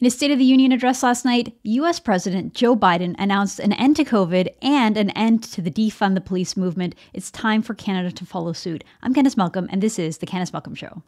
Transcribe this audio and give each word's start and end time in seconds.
In 0.00 0.04
his 0.04 0.14
State 0.14 0.30
of 0.30 0.38
the 0.38 0.44
Union 0.44 0.70
address 0.70 1.02
last 1.02 1.24
night, 1.24 1.56
US 1.64 1.98
President 1.98 2.54
Joe 2.54 2.76
Biden 2.76 3.16
announced 3.18 3.58
an 3.58 3.72
end 3.72 3.96
to 3.96 4.04
COVID 4.04 4.48
and 4.62 4.96
an 4.96 5.10
end 5.10 5.42
to 5.42 5.60
the 5.60 5.72
defund 5.72 6.14
the 6.14 6.20
police 6.20 6.56
movement. 6.56 6.94
It's 7.12 7.32
time 7.32 7.62
for 7.62 7.74
Canada 7.74 8.12
to 8.12 8.24
follow 8.24 8.52
suit. 8.52 8.84
I'm 9.02 9.12
Candice 9.12 9.36
Malcolm, 9.36 9.68
and 9.72 9.82
this 9.82 9.98
is 9.98 10.18
The 10.18 10.26
Candice 10.26 10.52
Malcolm 10.52 10.76
Show. 10.76 11.02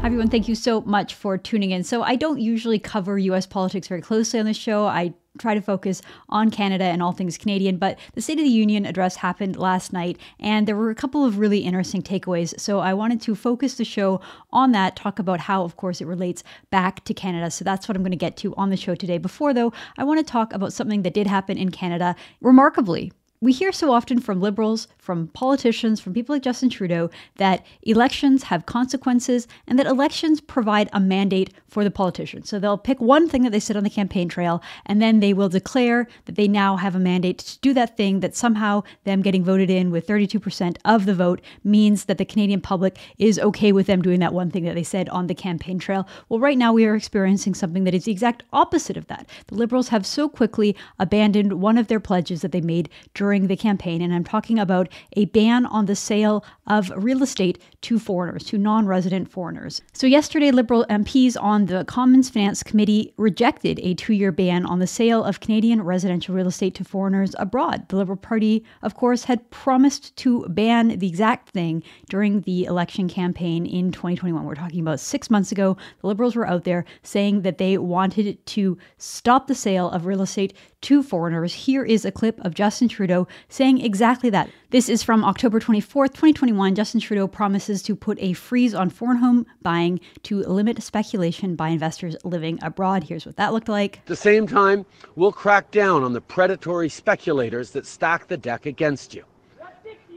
Hi, 0.00 0.06
everyone. 0.06 0.30
Thank 0.30 0.48
you 0.48 0.54
so 0.54 0.80
much 0.80 1.14
for 1.14 1.36
tuning 1.36 1.72
in. 1.72 1.84
So, 1.84 2.02
I 2.02 2.16
don't 2.16 2.40
usually 2.40 2.78
cover 2.78 3.18
US 3.18 3.44
politics 3.44 3.86
very 3.86 4.00
closely 4.00 4.40
on 4.40 4.46
this 4.46 4.56
show. 4.56 4.86
I 4.86 5.12
try 5.38 5.54
to 5.54 5.60
focus 5.60 6.02
on 6.28 6.50
Canada 6.50 6.84
and 6.84 7.02
all 7.02 7.12
things 7.12 7.38
Canadian, 7.38 7.76
but 7.76 7.98
the 8.14 8.20
State 8.20 8.38
of 8.38 8.44
the 8.44 8.50
Union 8.50 8.84
address 8.84 9.16
happened 9.16 9.56
last 9.56 9.92
night, 9.92 10.18
and 10.38 10.66
there 10.66 10.76
were 10.76 10.90
a 10.90 10.94
couple 10.94 11.24
of 11.24 11.38
really 11.38 11.60
interesting 11.60 12.02
takeaways. 12.02 12.58
So, 12.60 12.80
I 12.80 12.94
wanted 12.94 13.20
to 13.22 13.34
focus 13.34 13.74
the 13.74 13.84
show 13.84 14.20
on 14.52 14.72
that, 14.72 14.96
talk 14.96 15.18
about 15.18 15.40
how, 15.40 15.64
of 15.64 15.76
course, 15.76 16.00
it 16.00 16.06
relates 16.06 16.44
back 16.70 17.04
to 17.04 17.14
Canada. 17.14 17.50
So, 17.50 17.64
that's 17.64 17.88
what 17.88 17.96
I'm 17.96 18.02
going 18.02 18.10
to 18.10 18.16
get 18.16 18.36
to 18.38 18.54
on 18.56 18.70
the 18.70 18.76
show 18.76 18.94
today. 18.94 19.18
Before, 19.18 19.54
though, 19.54 19.72
I 19.96 20.04
want 20.04 20.18
to 20.18 20.30
talk 20.30 20.52
about 20.52 20.72
something 20.72 21.02
that 21.02 21.14
did 21.14 21.26
happen 21.26 21.56
in 21.56 21.70
Canada 21.70 22.14
remarkably 22.40 23.12
we 23.42 23.52
hear 23.52 23.72
so 23.72 23.90
often 23.90 24.20
from 24.20 24.40
liberals, 24.40 24.86
from 25.02 25.26
politicians, 25.28 26.00
from 26.00 26.14
people 26.14 26.32
like 26.32 26.42
Justin 26.42 26.70
Trudeau 26.70 27.10
that 27.34 27.66
elections 27.82 28.44
have 28.44 28.66
consequences 28.66 29.48
and 29.66 29.76
that 29.76 29.86
elections 29.86 30.40
provide 30.40 30.88
a 30.92 31.00
mandate 31.00 31.52
for 31.66 31.82
the 31.82 31.90
politicians. 31.90 32.48
So 32.48 32.60
they'll 32.60 32.78
pick 32.78 33.00
one 33.00 33.28
thing 33.28 33.42
that 33.42 33.50
they 33.50 33.58
said 33.58 33.76
on 33.76 33.82
the 33.82 33.90
campaign 33.90 34.28
trail 34.28 34.62
and 34.86 35.02
then 35.02 35.18
they 35.18 35.32
will 35.32 35.48
declare 35.48 36.06
that 36.26 36.36
they 36.36 36.46
now 36.46 36.76
have 36.76 36.94
a 36.94 37.00
mandate 37.00 37.38
to 37.38 37.58
do 37.58 37.74
that 37.74 37.96
thing 37.96 38.20
that 38.20 38.36
somehow 38.36 38.84
them 39.02 39.22
getting 39.22 39.42
voted 39.42 39.70
in 39.70 39.90
with 39.90 40.06
32% 40.06 40.76
of 40.84 41.04
the 41.04 41.14
vote 41.16 41.40
means 41.64 42.04
that 42.04 42.18
the 42.18 42.24
Canadian 42.24 42.60
public 42.60 42.96
is 43.18 43.40
okay 43.40 43.72
with 43.72 43.88
them 43.88 44.02
doing 44.02 44.20
that 44.20 44.32
one 44.32 44.52
thing 44.52 44.62
that 44.64 44.76
they 44.76 44.84
said 44.84 45.08
on 45.08 45.26
the 45.26 45.34
campaign 45.34 45.80
trail. 45.80 46.06
Well, 46.28 46.38
right 46.38 46.56
now 46.56 46.72
we 46.72 46.86
are 46.86 46.94
experiencing 46.94 47.54
something 47.54 47.82
that 47.84 47.94
is 47.94 48.04
the 48.04 48.12
exact 48.12 48.44
opposite 48.52 48.96
of 48.96 49.08
that. 49.08 49.28
The 49.48 49.56
liberals 49.56 49.88
have 49.88 50.06
so 50.06 50.28
quickly 50.28 50.76
abandoned 51.00 51.54
one 51.54 51.76
of 51.76 51.88
their 51.88 51.98
pledges 51.98 52.42
that 52.42 52.52
they 52.52 52.60
made 52.60 52.88
during 53.14 53.48
the 53.48 53.56
campaign, 53.56 54.00
and 54.00 54.14
I'm 54.14 54.22
talking 54.22 54.60
about 54.60 54.90
a 55.12 55.26
ban 55.26 55.66
on 55.66 55.86
the 55.86 55.96
sale 55.96 56.44
of 56.66 56.92
real 56.96 57.22
estate 57.22 57.58
to 57.82 57.98
foreigners, 57.98 58.44
to 58.44 58.58
non 58.58 58.86
resident 58.86 59.30
foreigners. 59.30 59.82
So, 59.92 60.06
yesterday, 60.06 60.50
Liberal 60.50 60.86
MPs 60.88 61.36
on 61.40 61.66
the 61.66 61.84
Commons 61.84 62.30
Finance 62.30 62.62
Committee 62.62 63.12
rejected 63.16 63.80
a 63.82 63.94
two 63.94 64.12
year 64.12 64.32
ban 64.32 64.64
on 64.66 64.78
the 64.78 64.86
sale 64.86 65.24
of 65.24 65.40
Canadian 65.40 65.82
residential 65.82 66.34
real 66.34 66.48
estate 66.48 66.74
to 66.76 66.84
foreigners 66.84 67.34
abroad. 67.38 67.88
The 67.88 67.96
Liberal 67.96 68.16
Party, 68.16 68.64
of 68.82 68.94
course, 68.94 69.24
had 69.24 69.50
promised 69.50 70.14
to 70.16 70.46
ban 70.48 70.98
the 70.98 71.08
exact 71.08 71.50
thing 71.50 71.82
during 72.08 72.42
the 72.42 72.64
election 72.64 73.08
campaign 73.08 73.66
in 73.66 73.92
2021. 73.92 74.44
We're 74.44 74.54
talking 74.54 74.80
about 74.80 75.00
six 75.00 75.30
months 75.30 75.52
ago. 75.52 75.76
The 76.00 76.06
Liberals 76.06 76.36
were 76.36 76.46
out 76.46 76.64
there 76.64 76.84
saying 77.02 77.42
that 77.42 77.58
they 77.58 77.78
wanted 77.78 78.44
to 78.46 78.78
stop 78.98 79.46
the 79.46 79.54
sale 79.54 79.90
of 79.90 80.06
real 80.06 80.22
estate 80.22 80.54
to 80.82 81.02
foreigners. 81.02 81.54
Here 81.54 81.84
is 81.84 82.04
a 82.04 82.12
clip 82.12 82.38
of 82.44 82.54
Justin 82.54 82.88
Trudeau 82.88 83.26
saying 83.48 83.80
exactly 83.80 84.30
that. 84.30 84.50
This 84.70 84.88
is 84.88 85.02
from 85.02 85.24
October 85.24 85.60
24th, 85.60 86.10
2021. 86.10 86.74
Justin 86.74 87.00
Trudeau 87.00 87.26
promises 87.26 87.82
to 87.82 87.96
put 87.96 88.18
a 88.20 88.32
freeze 88.34 88.74
on 88.74 88.90
foreign 88.90 89.18
home 89.18 89.46
buying 89.62 90.00
to 90.24 90.40
limit 90.42 90.82
speculation 90.82 91.56
by 91.56 91.68
investors 91.68 92.16
living 92.24 92.58
abroad. 92.62 93.04
Here's 93.04 93.26
what 93.26 93.36
that 93.36 93.52
looked 93.52 93.68
like. 93.68 93.98
At 93.98 94.06
the 94.06 94.16
same 94.16 94.46
time, 94.46 94.84
we'll 95.16 95.32
crack 95.32 95.70
down 95.70 96.02
on 96.02 96.12
the 96.12 96.20
predatory 96.20 96.88
speculators 96.88 97.70
that 97.70 97.86
stack 97.86 98.28
the 98.28 98.36
deck 98.36 98.66
against 98.66 99.14
you. 99.14 99.24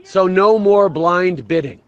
So, 0.03 0.27
no 0.27 0.59
more 0.59 0.87
blind 0.87 1.47
bidding. 1.47 1.81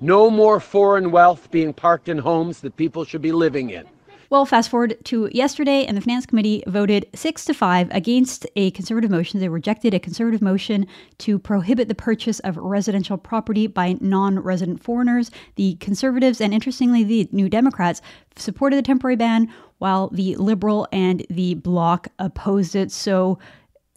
No 0.00 0.28
more 0.28 0.58
foreign 0.58 1.12
wealth 1.12 1.48
being 1.52 1.72
parked 1.72 2.08
in 2.08 2.18
homes 2.18 2.60
that 2.62 2.76
people 2.76 3.04
should 3.04 3.22
be 3.22 3.30
living 3.30 3.70
in. 3.70 3.86
Well, 4.32 4.46
fast 4.46 4.70
forward 4.70 4.96
to 5.04 5.28
yesterday, 5.30 5.84
and 5.84 5.94
the 5.94 6.00
Finance 6.00 6.24
Committee 6.24 6.62
voted 6.66 7.04
six 7.14 7.44
to 7.44 7.52
five 7.52 7.90
against 7.90 8.46
a 8.56 8.70
conservative 8.70 9.10
motion. 9.10 9.40
They 9.40 9.50
rejected 9.50 9.92
a 9.92 10.00
conservative 10.00 10.40
motion 10.40 10.86
to 11.18 11.38
prohibit 11.38 11.88
the 11.88 11.94
purchase 11.94 12.40
of 12.40 12.56
residential 12.56 13.18
property 13.18 13.66
by 13.66 13.98
non 14.00 14.38
resident 14.38 14.82
foreigners. 14.82 15.30
The 15.56 15.74
Conservatives 15.80 16.40
and 16.40 16.54
interestingly, 16.54 17.04
the 17.04 17.28
New 17.30 17.50
Democrats 17.50 18.00
supported 18.34 18.76
the 18.76 18.82
temporary 18.82 19.16
ban, 19.16 19.52
while 19.76 20.08
the 20.08 20.34
Liberal 20.36 20.88
and 20.92 21.26
the 21.28 21.52
Bloc 21.52 22.08
opposed 22.18 22.74
it. 22.74 22.90
So, 22.90 23.38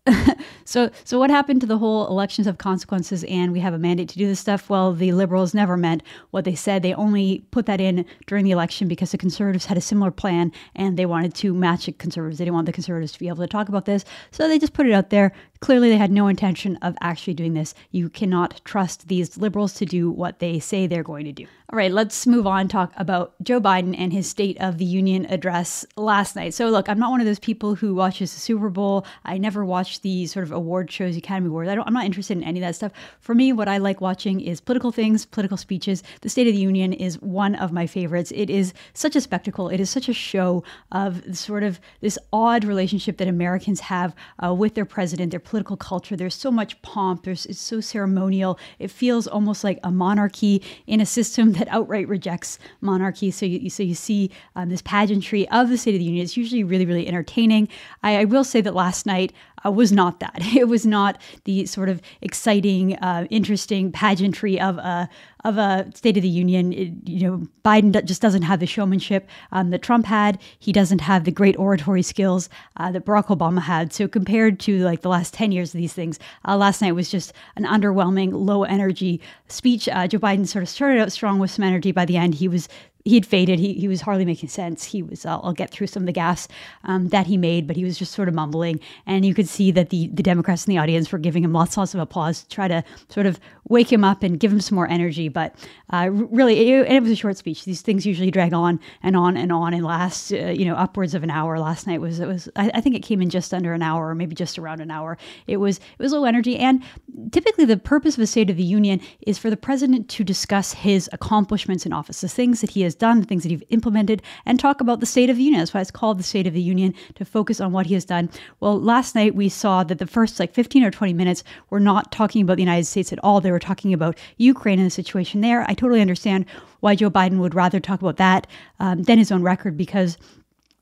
so 0.65 0.89
so 1.03 1.17
what 1.17 1.29
happened 1.29 1.61
to 1.61 1.67
the 1.67 1.77
whole 1.77 2.07
elections 2.07 2.45
have 2.45 2.57
consequences 2.57 3.23
and 3.25 3.51
we 3.51 3.59
have 3.59 3.73
a 3.73 3.79
mandate 3.79 4.09
to 4.09 4.17
do 4.17 4.27
this 4.27 4.39
stuff? 4.39 4.69
Well 4.69 4.93
the 4.93 5.11
liberals 5.11 5.53
never 5.53 5.77
meant 5.77 6.03
what 6.31 6.45
they 6.45 6.55
said. 6.55 6.83
They 6.83 6.93
only 6.93 7.45
put 7.51 7.65
that 7.65 7.81
in 7.81 8.05
during 8.27 8.45
the 8.45 8.51
election 8.51 8.87
because 8.87 9.11
the 9.11 9.17
conservatives 9.17 9.65
had 9.65 9.77
a 9.77 9.81
similar 9.81 10.11
plan 10.11 10.51
and 10.75 10.97
they 10.97 11.05
wanted 11.05 11.33
to 11.35 11.53
match 11.53 11.87
the 11.87 11.91
conservatives. 11.93 12.37
They 12.37 12.45
didn't 12.45 12.55
want 12.55 12.67
the 12.67 12.71
conservatives 12.71 13.13
to 13.13 13.19
be 13.19 13.27
able 13.27 13.43
to 13.43 13.47
talk 13.47 13.69
about 13.69 13.85
this. 13.85 14.05
So 14.31 14.47
they 14.47 14.59
just 14.59 14.73
put 14.73 14.85
it 14.85 14.93
out 14.93 15.09
there 15.09 15.31
clearly 15.65 15.89
they 15.89 15.97
had 15.97 16.11
no 16.11 16.27
intention 16.27 16.77
of 16.83 16.95
actually 17.01 17.33
doing 17.33 17.55
this 17.55 17.73
you 17.89 18.07
cannot 18.07 18.61
trust 18.65 19.07
these 19.07 19.35
liberals 19.35 19.73
to 19.73 19.83
do 19.83 20.11
what 20.11 20.37
they 20.37 20.59
say 20.59 20.85
they're 20.85 21.01
going 21.01 21.25
to 21.25 21.31
do 21.31 21.47
all 21.71 21.77
right, 21.77 21.91
let's 21.91 22.27
move 22.27 22.45
on. 22.45 22.67
Talk 22.67 22.93
about 22.95 23.33
Joe 23.41 23.59
Biden 23.59 23.95
and 23.97 24.13
his 24.13 24.29
State 24.29 24.55
of 24.61 24.77
the 24.77 24.85
Union 24.85 25.25
address 25.25 25.83
last 25.97 26.35
night. 26.35 26.53
So, 26.53 26.69
look, 26.69 26.87
I'm 26.87 26.99
not 26.99 27.09
one 27.09 27.21
of 27.21 27.25
those 27.25 27.39
people 27.39 27.73
who 27.73 27.95
watches 27.95 28.31
the 28.31 28.39
Super 28.39 28.69
Bowl. 28.69 29.03
I 29.25 29.39
never 29.39 29.65
watch 29.65 30.01
the 30.01 30.27
sort 30.27 30.43
of 30.43 30.51
award 30.51 30.91
shows, 30.91 31.17
Academy 31.17 31.47
Awards. 31.47 31.71
I 31.71 31.73
don't, 31.73 31.87
I'm 31.87 31.93
not 31.93 32.05
interested 32.05 32.37
in 32.37 32.43
any 32.43 32.59
of 32.59 32.61
that 32.61 32.75
stuff. 32.75 32.91
For 33.19 33.33
me, 33.33 33.51
what 33.51 33.67
I 33.67 33.79
like 33.79 33.99
watching 33.99 34.41
is 34.41 34.61
political 34.61 34.91
things, 34.91 35.25
political 35.25 35.57
speeches. 35.57 36.03
The 36.21 36.29
State 36.29 36.45
of 36.47 36.53
the 36.53 36.59
Union 36.59 36.93
is 36.93 37.19
one 37.19 37.55
of 37.55 37.71
my 37.71 37.87
favorites. 37.87 38.31
It 38.35 38.51
is 38.51 38.71
such 38.93 39.15
a 39.15 39.21
spectacle. 39.21 39.67
It 39.69 39.79
is 39.79 39.89
such 39.89 40.07
a 40.07 40.13
show 40.13 40.63
of 40.91 41.35
sort 41.35 41.63
of 41.63 41.79
this 41.99 42.19
odd 42.31 42.63
relationship 42.63 43.17
that 43.17 43.27
Americans 43.27 43.79
have 43.79 44.13
uh, 44.41 44.53
with 44.53 44.75
their 44.75 44.85
president, 44.85 45.31
their 45.31 45.39
political 45.55 45.77
culture. 45.77 46.17
There's 46.17 46.35
so 46.35 46.51
much 46.51 46.81
pomp. 46.81 47.23
There's 47.23 47.45
it's 47.45 47.61
so 47.61 47.79
ceremonial. 47.79 48.59
It 48.77 48.91
feels 48.91 49.25
almost 49.25 49.63
like 49.63 49.79
a 49.85 49.91
monarchy 49.91 50.61
in 50.85 50.99
a 50.99 51.05
system 51.05 51.53
that 51.53 51.69
outright 51.69 52.09
rejects 52.09 52.59
monarchy. 52.81 53.31
So 53.31 53.45
you, 53.45 53.69
so 53.69 53.81
you 53.81 53.95
see 53.95 54.31
um, 54.57 54.67
this 54.67 54.81
pageantry 54.81 55.47
of 55.49 55.69
the 55.69 55.77
State 55.77 55.95
of 55.95 55.99
the 55.99 56.05
Union. 56.05 56.25
It's 56.25 56.35
usually 56.35 56.65
really, 56.65 56.85
really 56.85 57.07
entertaining. 57.07 57.69
I, 58.03 58.17
I 58.17 58.25
will 58.25 58.43
say 58.43 58.59
that 58.59 58.75
last 58.75 59.05
night 59.05 59.31
uh, 59.65 59.71
was 59.71 59.91
not 59.91 60.19
that. 60.19 60.41
It 60.55 60.69
was 60.69 60.85
not 60.85 61.21
the 61.43 61.65
sort 61.65 61.89
of 61.89 62.01
exciting, 62.21 62.95
uh, 62.97 63.27
interesting 63.29 63.91
pageantry 63.91 64.59
of 64.59 64.77
a 64.77 65.09
of 65.43 65.57
a 65.57 65.85
State 65.93 66.17
of 66.17 66.23
the 66.23 66.29
Union. 66.29 66.73
It, 66.73 66.93
you 67.05 67.27
know, 67.27 67.47
Biden 67.63 68.03
just 68.05 68.21
doesn't 68.21 68.41
have 68.43 68.59
the 68.59 68.65
showmanship 68.65 69.29
um, 69.51 69.69
that 69.69 69.83
Trump 69.83 70.05
had. 70.05 70.41
He 70.59 70.71
doesn't 70.71 71.01
have 71.01 71.23
the 71.23 71.31
great 71.31 71.57
oratory 71.59 72.01
skills 72.01 72.49
uh, 72.77 72.91
that 72.91 73.05
Barack 73.05 73.25
Obama 73.25 73.61
had. 73.61 73.93
So 73.93 74.07
compared 74.07 74.59
to 74.61 74.79
like 74.79 75.01
the 75.01 75.09
last 75.09 75.33
ten 75.33 75.51
years 75.51 75.73
of 75.73 75.77
these 75.77 75.93
things, 75.93 76.19
uh, 76.47 76.55
last 76.57 76.81
night 76.81 76.93
was 76.93 77.09
just 77.09 77.33
an 77.57 77.65
underwhelming, 77.65 78.31
low 78.33 78.63
energy 78.63 79.21
speech. 79.49 79.89
Uh, 79.89 80.07
Joe 80.07 80.19
Biden 80.19 80.47
sort 80.47 80.63
of 80.63 80.69
started 80.69 81.01
out 81.01 81.11
strong 81.11 81.37
with 81.39 81.51
some 81.51 81.63
energy. 81.63 81.91
By 81.91 82.05
the 82.05 82.17
end, 82.17 82.35
he 82.35 82.47
was 82.47 82.69
he 83.05 83.13
had 83.13 83.25
faded. 83.25 83.59
He, 83.59 83.73
he 83.73 83.87
was 83.87 84.01
hardly 84.01 84.25
making 84.25 84.49
sense. 84.49 84.83
He 84.83 85.03
was, 85.03 85.25
I'll, 85.25 85.39
I'll 85.43 85.53
get 85.53 85.69
through 85.69 85.87
some 85.87 86.03
of 86.03 86.07
the 86.07 86.13
gaffes 86.13 86.47
um, 86.83 87.09
that 87.09 87.27
he 87.27 87.37
made, 87.37 87.67
but 87.67 87.75
he 87.75 87.83
was 87.83 87.99
just 87.99 88.13
sort 88.13 88.27
of 88.27 88.33
mumbling. 88.33 88.79
And 89.05 89.23
you 89.23 89.35
could 89.35 89.47
see 89.47 89.69
that 89.71 89.91
the, 89.91 90.07
the 90.07 90.23
Democrats 90.23 90.65
in 90.65 90.71
the 90.71 90.79
audience 90.79 91.11
were 91.11 91.19
giving 91.19 91.43
him 91.43 91.53
lots, 91.53 91.77
lots 91.77 91.93
of 91.93 91.99
applause 91.99 92.41
to 92.41 92.49
try 92.49 92.67
to 92.67 92.83
sort 93.09 93.27
of 93.27 93.39
wake 93.67 93.91
him 93.91 94.03
up 94.03 94.21
and 94.23 94.39
give 94.39 94.51
him 94.51 94.61
some 94.61 94.75
more 94.75 94.87
energy. 94.87 95.27
But 95.27 95.55
uh, 95.89 96.09
really, 96.11 96.71
it, 96.71 96.91
it, 96.91 97.01
was 97.01 97.11
a 97.11 97.15
short 97.15 97.37
speech. 97.37 97.65
These 97.65 97.81
things 97.81 98.05
usually 98.05 98.29
drag 98.29 98.53
on 98.53 98.79
and 99.01 99.15
on 99.15 99.37
and 99.37 99.51
on 99.51 99.73
and 99.73 99.83
last, 99.83 100.31
uh, 100.31 100.47
you 100.47 100.65
know, 100.65 100.75
upwards 100.75 101.15
of 101.15 101.23
an 101.23 101.31
hour. 101.31 101.59
Last 101.59 101.87
night 101.87 101.99
was, 101.99 102.19
it 102.19 102.27
was, 102.27 102.47
I, 102.55 102.69
I, 102.75 102.81
think 102.81 102.95
it 102.95 102.99
came 102.99 103.21
in 103.21 103.29
just 103.29 103.53
under 103.53 103.73
an 103.73 103.81
hour 103.81 104.09
or 104.09 104.15
maybe 104.15 104.35
just 104.35 104.59
around 104.59 104.81
an 104.81 104.91
hour. 104.91 105.17
It 105.47 105.57
was, 105.57 105.77
it 105.77 106.03
was 106.03 106.11
low 106.11 106.25
energy. 106.25 106.57
And 106.57 106.83
typically 107.31 107.65
the 107.65 107.77
purpose 107.77 108.17
of 108.17 108.23
a 108.23 108.27
State 108.27 108.49
of 108.49 108.57
the 108.57 108.63
Union 108.63 109.01
is 109.21 109.37
for 109.37 109.49
the 109.49 109.57
president 109.57 110.09
to 110.09 110.23
discuss 110.23 110.73
his 110.73 111.09
accomplishments 111.11 111.85
in 111.85 111.93
office, 111.93 112.21
the 112.21 112.27
things 112.27 112.61
that 112.61 112.71
he 112.71 112.81
has 112.81 112.93
done, 112.93 113.21
the 113.21 113.25
things 113.25 113.43
that 113.43 113.49
he's 113.49 113.63
implemented, 113.69 114.21
and 114.45 114.59
talk 114.59 114.79
about 114.81 114.99
the 114.99 115.05
State 115.05 115.29
of 115.29 115.37
the 115.37 115.43
Union. 115.43 115.59
That's 115.59 115.73
why 115.73 115.81
it's 115.81 115.91
called 115.91 116.19
the 116.19 116.23
State 116.23 116.47
of 116.47 116.53
the 116.53 116.61
Union 116.61 116.93
to 117.15 117.25
focus 117.25 117.59
on 117.59 117.71
what 117.71 117.87
he 117.87 117.95
has 117.95 118.05
done. 118.05 118.29
Well, 118.59 118.79
last 118.79 119.15
night 119.15 119.33
we 119.33 119.49
saw 119.49 119.83
that 119.83 119.97
the 119.97 120.07
first 120.07 120.39
like 120.39 120.53
15 120.53 120.83
or 120.83 120.91
20 120.91 121.13
minutes 121.13 121.43
were 121.69 121.79
not 121.79 122.11
talking 122.11 122.41
about 122.41 122.57
the 122.57 122.63
United 122.63 122.85
States 122.85 123.11
at 123.11 123.19
all. 123.23 123.41
They 123.41 123.51
were 123.55 123.59
talking 123.59 123.93
about 123.93 124.17
Ukraine 124.37 124.79
and 124.79 124.85
the 124.85 124.91
situation 124.91 125.41
there. 125.41 125.65
I 125.67 125.73
totally 125.73 126.01
understand 126.01 126.45
why 126.81 126.95
Joe 126.95 127.09
Biden 127.09 127.39
would 127.39 127.55
rather 127.55 127.79
talk 127.79 128.01
about 128.01 128.17
that 128.17 128.47
um, 128.79 129.03
than 129.03 129.17
his 129.17 129.31
own 129.31 129.41
record 129.41 129.77
because 129.77 130.17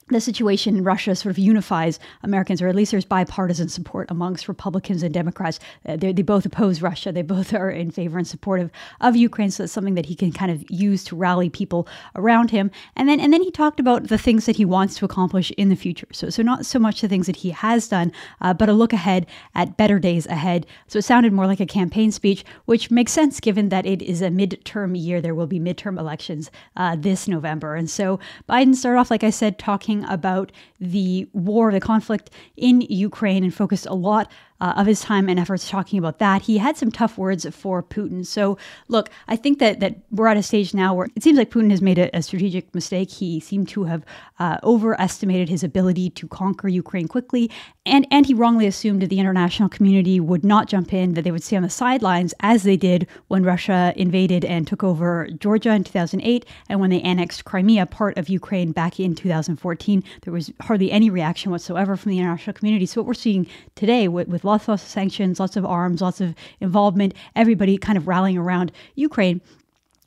the 0.09 0.21
situation 0.21 0.77
in 0.77 0.83
Russia 0.83 1.15
sort 1.15 1.31
of 1.31 1.37
unifies 1.37 1.99
Americans, 2.23 2.61
or 2.61 2.67
at 2.67 2.75
least 2.75 2.91
there's 2.91 3.05
bipartisan 3.05 3.69
support 3.69 4.09
amongst 4.11 4.47
Republicans 4.47 5.03
and 5.03 5.13
Democrats. 5.13 5.59
Uh, 5.87 5.95
they 5.95 6.11
both 6.13 6.45
oppose 6.45 6.81
Russia. 6.81 7.11
They 7.11 7.21
both 7.21 7.53
are 7.61 7.69
in 7.69 7.91
favor 7.91 8.17
and 8.17 8.27
supportive 8.27 8.69
of 9.01 9.15
Ukraine. 9.15 9.51
So 9.51 9.63
it's 9.63 9.73
something 9.73 9.95
that 9.95 10.05
he 10.05 10.15
can 10.15 10.31
kind 10.31 10.51
of 10.51 10.63
use 10.69 11.03
to 11.05 11.15
rally 11.15 11.49
people 11.49 11.87
around 12.15 12.51
him. 12.51 12.71
And 12.95 13.07
then, 13.07 13.19
and 13.19 13.31
then 13.31 13.41
he 13.41 13.51
talked 13.51 13.79
about 13.79 14.07
the 14.07 14.17
things 14.17 14.45
that 14.45 14.57
he 14.57 14.65
wants 14.65 14.95
to 14.95 15.05
accomplish 15.05 15.51
in 15.51 15.69
the 15.69 15.75
future. 15.75 16.07
So, 16.11 16.29
so 16.29 16.41
not 16.41 16.65
so 16.65 16.79
much 16.79 17.01
the 17.01 17.07
things 17.07 17.27
that 17.27 17.37
he 17.37 17.51
has 17.51 17.87
done, 17.87 18.11
uh, 18.41 18.53
but 18.53 18.69
a 18.69 18.73
look 18.73 18.93
ahead 18.93 19.25
at 19.55 19.77
better 19.77 19.99
days 19.99 20.25
ahead. 20.27 20.65
So 20.87 20.99
it 20.99 21.03
sounded 21.03 21.33
more 21.33 21.47
like 21.47 21.59
a 21.59 21.65
campaign 21.65 22.11
speech, 22.11 22.43
which 22.65 22.91
makes 22.91 23.11
sense 23.11 23.39
given 23.39 23.69
that 23.69 23.85
it 23.85 24.01
is 24.01 24.21
a 24.21 24.29
midterm 24.29 24.99
year. 24.99 25.21
There 25.21 25.35
will 25.35 25.47
be 25.47 25.59
midterm 25.59 25.99
elections 25.99 26.51
uh, 26.75 26.95
this 26.95 27.27
November, 27.27 27.75
and 27.75 27.89
so 27.89 28.19
Biden 28.49 28.75
started 28.75 28.99
off, 28.99 29.11
like 29.11 29.23
I 29.23 29.29
said, 29.29 29.59
talking 29.59 29.92
about 30.05 30.51
the 30.79 31.27
war, 31.33 31.71
the 31.71 31.79
conflict 31.79 32.29
in 32.55 32.81
Ukraine, 32.81 33.43
and 33.43 33.53
focused 33.53 33.85
a 33.85 33.93
lot 33.93 34.31
uh, 34.61 34.73
of 34.77 34.87
his 34.87 35.01
time 35.01 35.29
and 35.29 35.39
efforts 35.39 35.69
talking 35.69 35.99
about 35.99 36.19
that. 36.19 36.43
He 36.43 36.57
had 36.57 36.77
some 36.77 36.91
tough 36.91 37.17
words 37.17 37.45
for 37.51 37.83
Putin. 37.83 38.25
So, 38.25 38.57
look, 38.87 39.09
I 39.27 39.35
think 39.35 39.59
that 39.59 39.79
that 39.79 39.97
we're 40.11 40.27
at 40.27 40.37
a 40.37 40.43
stage 40.43 40.73
now 40.73 40.93
where 40.93 41.07
it 41.15 41.23
seems 41.23 41.37
like 41.37 41.49
Putin 41.49 41.71
has 41.71 41.81
made 41.81 41.97
a, 41.97 42.15
a 42.15 42.21
strategic 42.21 42.73
mistake. 42.73 43.09
He 43.11 43.39
seemed 43.39 43.67
to 43.69 43.83
have 43.85 44.05
uh, 44.39 44.57
overestimated 44.63 45.49
his 45.49 45.63
ability 45.63 46.09
to 46.11 46.27
conquer 46.27 46.67
Ukraine 46.67 47.07
quickly, 47.07 47.51
and 47.85 48.07
and 48.11 48.25
he 48.25 48.33
wrongly 48.33 48.67
assumed 48.67 49.01
that 49.01 49.09
the 49.09 49.19
international 49.19 49.69
community 49.69 50.19
would 50.19 50.43
not 50.43 50.67
jump 50.67 50.93
in, 50.93 51.13
that 51.13 51.23
they 51.23 51.31
would 51.31 51.43
stay 51.43 51.57
on 51.57 51.63
the 51.63 51.69
sidelines 51.69 52.33
as 52.39 52.63
they 52.63 52.77
did 52.77 53.07
when 53.27 53.43
Russia 53.43 53.93
invaded 53.95 54.45
and 54.45 54.67
took 54.67 54.83
over 54.83 55.27
Georgia 55.39 55.71
in 55.73 55.83
2008, 55.83 56.45
and 56.69 56.79
when 56.79 56.89
they 56.89 57.01
annexed 57.01 57.45
Crimea, 57.45 57.85
part 57.85 58.17
of 58.17 58.29
Ukraine, 58.29 58.71
back 58.71 58.99
in 58.99 59.15
2014. 59.15 60.03
There 60.21 60.33
was 60.33 60.51
hardly 60.61 60.91
any 60.91 61.09
reaction 61.09 61.51
whatsoever 61.51 61.95
from 61.95 62.11
the 62.11 62.19
international 62.19 62.53
community. 62.53 62.85
So 62.85 63.01
what 63.01 63.07
we're 63.07 63.13
seeing 63.13 63.47
today 63.75 64.07
with, 64.07 64.27
with 64.27 64.42
lots, 64.43 64.67
lots 64.67 64.83
of 64.83 64.89
sanctions, 64.89 65.39
lots 65.39 65.55
of 65.55 65.65
arms, 65.65 66.01
lots 66.01 66.21
of 66.21 66.35
involvement, 66.59 67.13
everybody 67.35 67.77
kind 67.77 67.97
of 67.97 68.07
rallying 68.07 68.37
around 68.37 68.71
Ukraine 68.95 69.41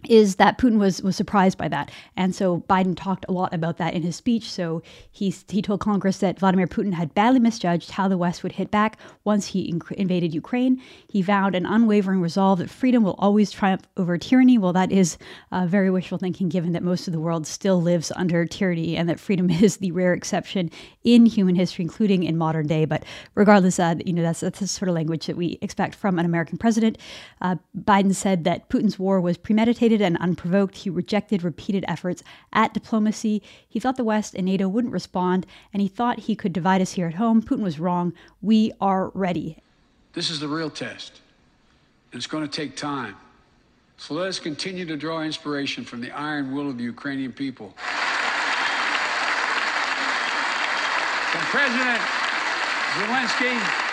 is 0.09 0.37
that 0.37 0.59
Putin 0.59 0.79
was 0.79 1.03
was 1.03 1.17
surprised 1.17 1.59
by 1.59 1.69
that, 1.69 1.91
and 2.17 2.35
so 2.35 2.61
Biden 2.69 2.97
talked 2.97 3.25
a 3.29 3.33
lot 3.33 3.53
about 3.53 3.79
that 3.79 3.95
in 3.95 4.03
his 4.03 4.17
speech. 4.17 4.51
So 4.51 4.83
he 5.11 5.35
he 5.49 5.63
told 5.63 5.81
Congress 5.81 6.19
that 6.19 6.39
Vladimir 6.39 6.67
Putin 6.67 6.93
had 6.93 7.15
badly 7.15 7.41
misjudged 7.41 7.91
how 7.91 8.09
the 8.09 8.19
West 8.19 8.43
would 8.43 8.53
hit 8.53 8.71
back 8.71 8.99
once 9.25 9.47
he 9.47 9.73
invaded 9.97 10.35
Ukraine. 10.35 10.81
He 11.09 11.23
vowed 11.23 11.55
an 11.55 11.67
unwavering 11.67 12.21
resolve 12.21 12.59
that 12.59 12.71
freedom 12.71 13.03
will 13.03 13.17
always 13.19 13.51
triumph 13.51 13.83
over 13.97 14.19
tyranny. 14.19 14.59
Well, 14.59 14.73
that 14.73 14.93
is 14.93 15.19
uh, 15.53 15.67
very 15.67 15.91
wishful 15.91 16.19
thinking, 16.19 16.49
given 16.49 16.73
that 16.73 16.83
most 16.83 17.07
of 17.07 17.13
the 17.13 17.21
world 17.21 17.47
still 17.47 17.81
lives 17.81 18.13
under 18.17 18.47
tyranny, 18.47 18.97
and 18.97 19.09
that 19.09 19.21
freedom 19.21 19.51
is 19.67 19.79
the 19.79 19.93
rare 19.93 20.15
exception 20.15 20.71
in 21.05 21.27
human 21.27 21.55
history, 21.55 21.83
including 21.83 22.25
in 22.25 22.37
modern 22.37 22.67
day. 22.67 22.85
But 22.85 23.05
regardless, 23.35 23.79
uh, 23.79 23.97
you 24.05 24.13
know 24.13 24.23
that's 24.23 24.41
that's 24.41 24.61
the 24.61 24.67
sort 24.67 24.89
of 24.89 24.95
language 24.95 25.27
that 25.27 25.37
we 25.37 25.59
expect 25.63 25.95
from 25.95 26.19
an 26.19 26.27
American 26.27 26.59
president. 26.59 26.99
Uh, 27.41 27.57
Biden 27.79 28.15
said 28.15 28.45
that 28.45 28.69
Putin's 28.69 28.99
war 28.99 29.21
was 29.21 29.37
premeditated 29.37 29.96
and 30.01 30.17
unprovoked, 30.19 30.77
he 30.79 30.91
rejected 30.91 31.43
repeated 31.43 31.85
efforts 31.89 32.23
at 32.53 32.75
diplomacy. 32.75 33.43
He 33.69 33.81
thought 33.81 33.97
the 33.97 34.05
West 34.05 34.35
and 34.35 34.47
NATO 34.47 34.69
wouldn't 34.69 34.93
respond, 34.93 35.47
and 35.73 35.81
he 35.81 35.89
thought 35.89 36.21
he 36.21 36.37
could 36.37 36.53
divide 36.53 36.83
us 36.83 36.93
here 36.93 37.07
at 37.07 37.15
home. 37.15 37.43
Putin 37.43 37.63
was 37.63 37.79
wrong. 37.79 38.13
We 38.43 38.73
are 38.81 39.11
ready. 39.11 39.59
This 40.13 40.31
is 40.31 40.41
the 40.41 40.49
real 40.49 40.71
test, 40.71 41.21
and 42.13 42.19
it's 42.19 42.27
going 42.27 42.47
to 42.47 42.51
take 42.51 42.77
time. 42.77 43.17
So 43.99 44.15
let 44.15 44.29
us 44.29 44.39
continue 44.39 44.85
to 44.87 44.97
draw 44.97 45.23
inspiration 45.23 45.85
from 45.85 46.01
the 46.01 46.11
iron 46.11 46.55
will 46.55 46.69
of 46.69 46.77
the 46.79 46.85
Ukrainian 46.85 47.33
people. 47.33 47.75
From 51.33 51.41
President 51.53 52.01
Zelensky, 52.97 53.87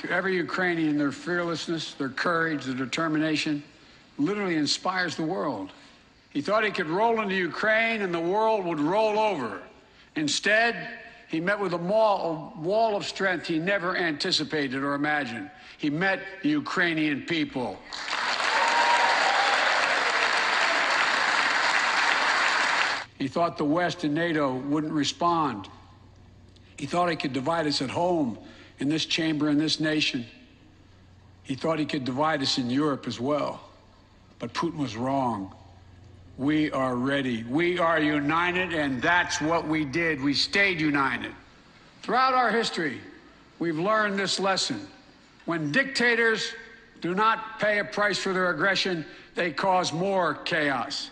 to 0.00 0.10
every 0.10 0.34
Ukrainian, 0.34 0.96
their 0.96 1.12
fearlessness, 1.12 1.92
their 1.94 2.08
courage, 2.08 2.64
their 2.64 2.74
determination 2.74 3.62
literally 4.18 4.56
inspires 4.56 5.14
the 5.14 5.22
world. 5.22 5.70
He 6.30 6.40
thought 6.40 6.64
he 6.64 6.70
could 6.70 6.88
roll 6.88 7.20
into 7.20 7.34
Ukraine 7.34 8.00
and 8.00 8.14
the 8.14 8.20
world 8.20 8.64
would 8.64 8.80
roll 8.80 9.18
over. 9.18 9.60
Instead, 10.16 10.88
he 11.28 11.38
met 11.38 11.60
with 11.60 11.74
a 11.74 11.76
wall, 11.76 12.96
of 12.96 13.04
strength 13.04 13.46
he 13.46 13.58
never 13.58 13.94
anticipated 13.96 14.82
or 14.82 14.94
imagined. 14.94 15.50
He 15.76 15.90
met 15.90 16.20
the 16.42 16.48
Ukrainian 16.48 17.22
people. 17.22 17.78
He 23.18 23.28
thought 23.28 23.58
the 23.58 23.64
West 23.64 24.02
and 24.04 24.14
NATO 24.14 24.54
wouldn't 24.54 24.94
respond. 24.94 25.68
He 26.78 26.86
thought 26.86 27.10
he 27.10 27.16
could 27.16 27.34
divide 27.34 27.66
us 27.66 27.82
at 27.82 27.90
home 27.90 28.38
in 28.80 28.88
this 28.88 29.04
chamber, 29.04 29.48
in 29.48 29.58
this 29.58 29.78
nation. 29.78 30.26
He 31.42 31.54
thought 31.54 31.78
he 31.78 31.84
could 31.84 32.04
divide 32.04 32.42
us 32.42 32.58
in 32.58 32.68
Europe 32.70 33.06
as 33.06 33.20
well. 33.20 33.60
But 34.38 34.52
Putin 34.54 34.78
was 34.78 34.96
wrong. 34.96 35.54
We 36.38 36.70
are 36.72 36.96
ready. 36.96 37.44
We 37.44 37.78
are 37.78 38.00
united, 38.00 38.72
and 38.72 39.02
that's 39.02 39.40
what 39.40 39.68
we 39.68 39.84
did. 39.84 40.22
We 40.22 40.32
stayed 40.32 40.80
united. 40.80 41.32
Throughout 42.02 42.32
our 42.32 42.50
history, 42.50 43.00
we've 43.58 43.78
learned 43.78 44.18
this 44.18 44.40
lesson. 44.40 44.86
When 45.44 45.70
dictators 45.70 46.52
do 47.02 47.14
not 47.14 47.60
pay 47.60 47.80
a 47.80 47.84
price 47.84 48.18
for 48.18 48.32
their 48.32 48.50
aggression, 48.50 49.04
they 49.34 49.50
cause 49.52 49.92
more 49.92 50.34
chaos. 50.34 51.10